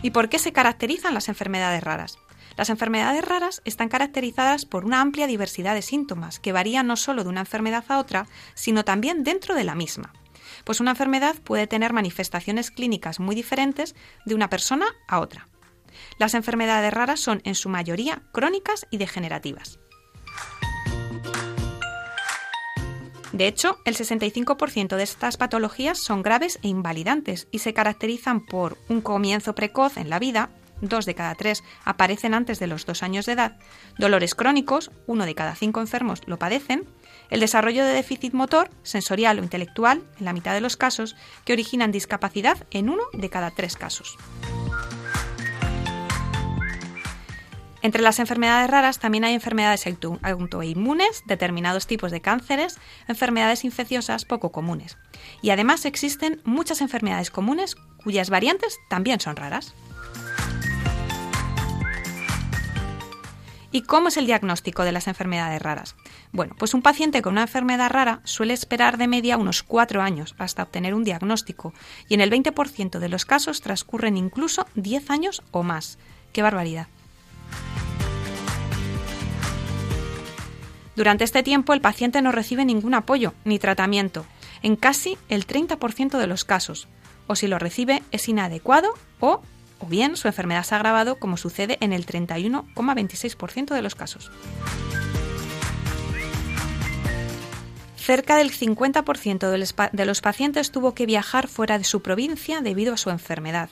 [0.02, 2.18] ¿Y por qué se caracterizan las enfermedades raras?
[2.58, 7.22] Las enfermedades raras están caracterizadas por una amplia diversidad de síntomas que varían no solo
[7.22, 10.12] de una enfermedad a otra, sino también dentro de la misma.
[10.64, 13.94] Pues una enfermedad puede tener manifestaciones clínicas muy diferentes
[14.26, 15.46] de una persona a otra.
[16.18, 19.78] Las enfermedades raras son en su mayoría crónicas y degenerativas.
[23.32, 28.78] De hecho, el 65% de estas patologías son graves e invalidantes y se caracterizan por
[28.88, 30.50] un comienzo precoz en la vida,
[30.80, 33.56] dos de cada tres aparecen antes de los dos años de edad,
[33.98, 36.88] dolores crónicos, uno de cada cinco enfermos lo padecen,
[37.30, 41.52] el desarrollo de déficit motor, sensorial o intelectual, en la mitad de los casos, que
[41.52, 44.16] originan discapacidad en uno de cada tres casos.
[47.80, 52.76] Entre las enfermedades raras también hay enfermedades auto- autoinmunes, determinados tipos de cánceres,
[53.06, 54.98] enfermedades infecciosas poco comunes.
[55.42, 59.74] Y además existen muchas enfermedades comunes cuyas variantes también son raras.
[63.70, 65.94] ¿Y cómo es el diagnóstico de las enfermedades raras?
[66.32, 70.34] Bueno, pues un paciente con una enfermedad rara suele esperar de media unos cuatro años
[70.38, 71.74] hasta obtener un diagnóstico
[72.08, 75.98] y en el 20% de los casos transcurren incluso 10 años o más.
[76.32, 76.88] ¡Qué barbaridad!
[80.96, 84.26] Durante este tiempo el paciente no recibe ningún apoyo ni tratamiento,
[84.62, 86.88] en casi el 30% de los casos,
[87.26, 88.88] o si lo recibe es inadecuado
[89.20, 89.42] o,
[89.80, 94.30] o bien su enfermedad se ha agravado como sucede en el 31,26% de los casos.
[97.96, 102.96] Cerca del 50% de los pacientes tuvo que viajar fuera de su provincia debido a
[102.96, 103.68] su enfermedad.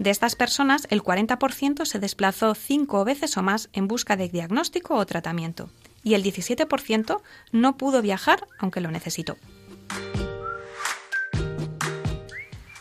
[0.00, 4.94] De estas personas, el 40% se desplazó cinco veces o más en busca de diagnóstico
[4.94, 5.68] o tratamiento,
[6.02, 7.20] y el 17%
[7.52, 9.36] no pudo viajar aunque lo necesitó.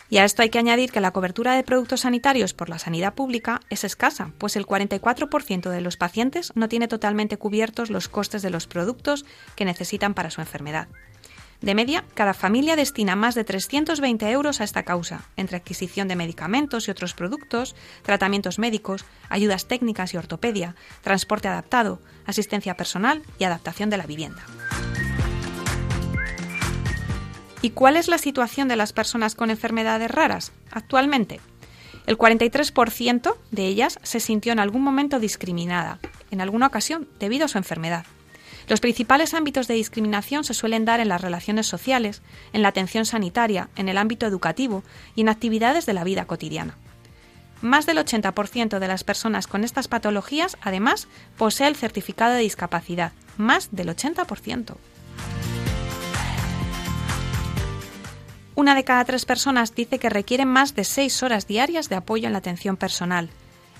[0.09, 3.13] Y a esto hay que añadir que la cobertura de productos sanitarios por la sanidad
[3.13, 8.41] pública es escasa, pues el 44% de los pacientes no tiene totalmente cubiertos los costes
[8.41, 10.87] de los productos que necesitan para su enfermedad.
[11.61, 16.15] De media, cada familia destina más de 320 euros a esta causa, entre adquisición de
[16.15, 23.43] medicamentos y otros productos, tratamientos médicos, ayudas técnicas y ortopedia, transporte adaptado, asistencia personal y
[23.43, 24.45] adaptación de la vivienda.
[27.61, 31.41] ¿Y cuál es la situación de las personas con enfermedades raras actualmente?
[32.07, 35.99] El 43% de ellas se sintió en algún momento discriminada,
[36.31, 38.05] en alguna ocasión, debido a su enfermedad.
[38.69, 42.21] Los principales ámbitos de discriminación se suelen dar en las relaciones sociales,
[42.53, 44.83] en la atención sanitaria, en el ámbito educativo
[45.15, 46.77] y en actividades de la vida cotidiana.
[47.61, 51.07] Más del 80% de las personas con estas patologías, además,
[51.37, 53.11] posee el certificado de discapacidad.
[53.37, 54.75] Más del 80%.
[58.59, 62.27] Una de cada tres personas dice que requieren más de seis horas diarias de apoyo
[62.27, 63.29] en la atención personal.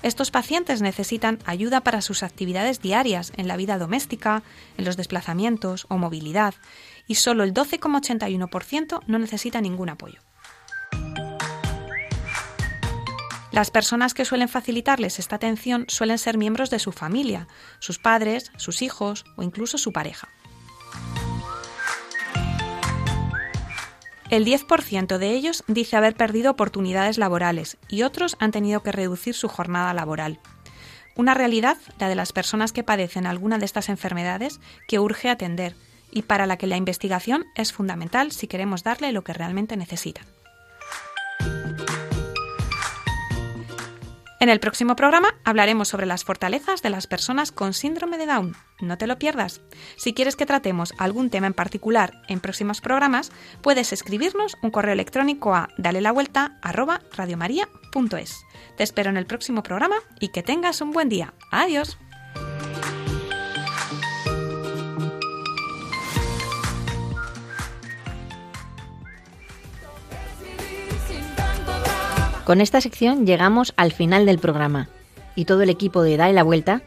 [0.02, 4.42] Estos pacientes necesitan ayuda para sus actividades diarias en la vida doméstica,
[4.78, 6.54] en los desplazamientos o movilidad,
[7.06, 10.22] y solo el 12,81% no necesita ningún apoyo.
[13.52, 17.48] Las personas que suelen facilitarles esta atención suelen ser miembros de su familia,
[17.80, 20.30] sus padres, sus hijos o incluso su pareja.
[24.30, 29.34] El 10% de ellos dice haber perdido oportunidades laborales y otros han tenido que reducir
[29.34, 30.38] su jornada laboral.
[31.16, 35.74] Una realidad, la de las personas que padecen alguna de estas enfermedades, que urge atender
[36.12, 40.24] y para la que la investigación es fundamental si queremos darle lo que realmente necesitan.
[44.40, 48.56] En el próximo programa hablaremos sobre las fortalezas de las personas con síndrome de Down.
[48.80, 49.60] No te lo pierdas.
[49.98, 54.94] Si quieres que tratemos algún tema en particular en próximos programas, puedes escribirnos un correo
[54.94, 56.58] electrónico a dale la vuelta
[58.78, 61.34] Te espero en el próximo programa y que tengas un buen día.
[61.50, 61.98] Adiós.
[72.44, 74.88] Con esta sección llegamos al final del programa
[75.36, 76.82] y todo el equipo de Dale la Vuelta,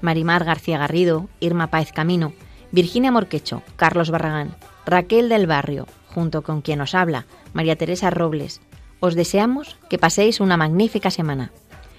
[0.00, 2.32] Marimar García Garrido, Irma Páez Camino,
[2.72, 8.60] Virginia Morquecho, Carlos Barragán, Raquel del Barrio, junto con quien os habla, María Teresa Robles,
[9.00, 11.52] os deseamos que paséis una magnífica semana.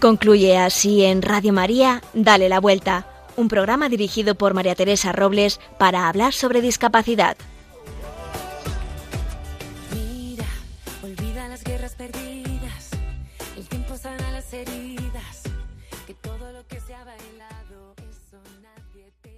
[0.00, 5.60] Concluye así en Radio María, Dale la Vuelta, un programa dirigido por María Teresa Robles
[5.78, 7.36] para hablar sobre discapacidad.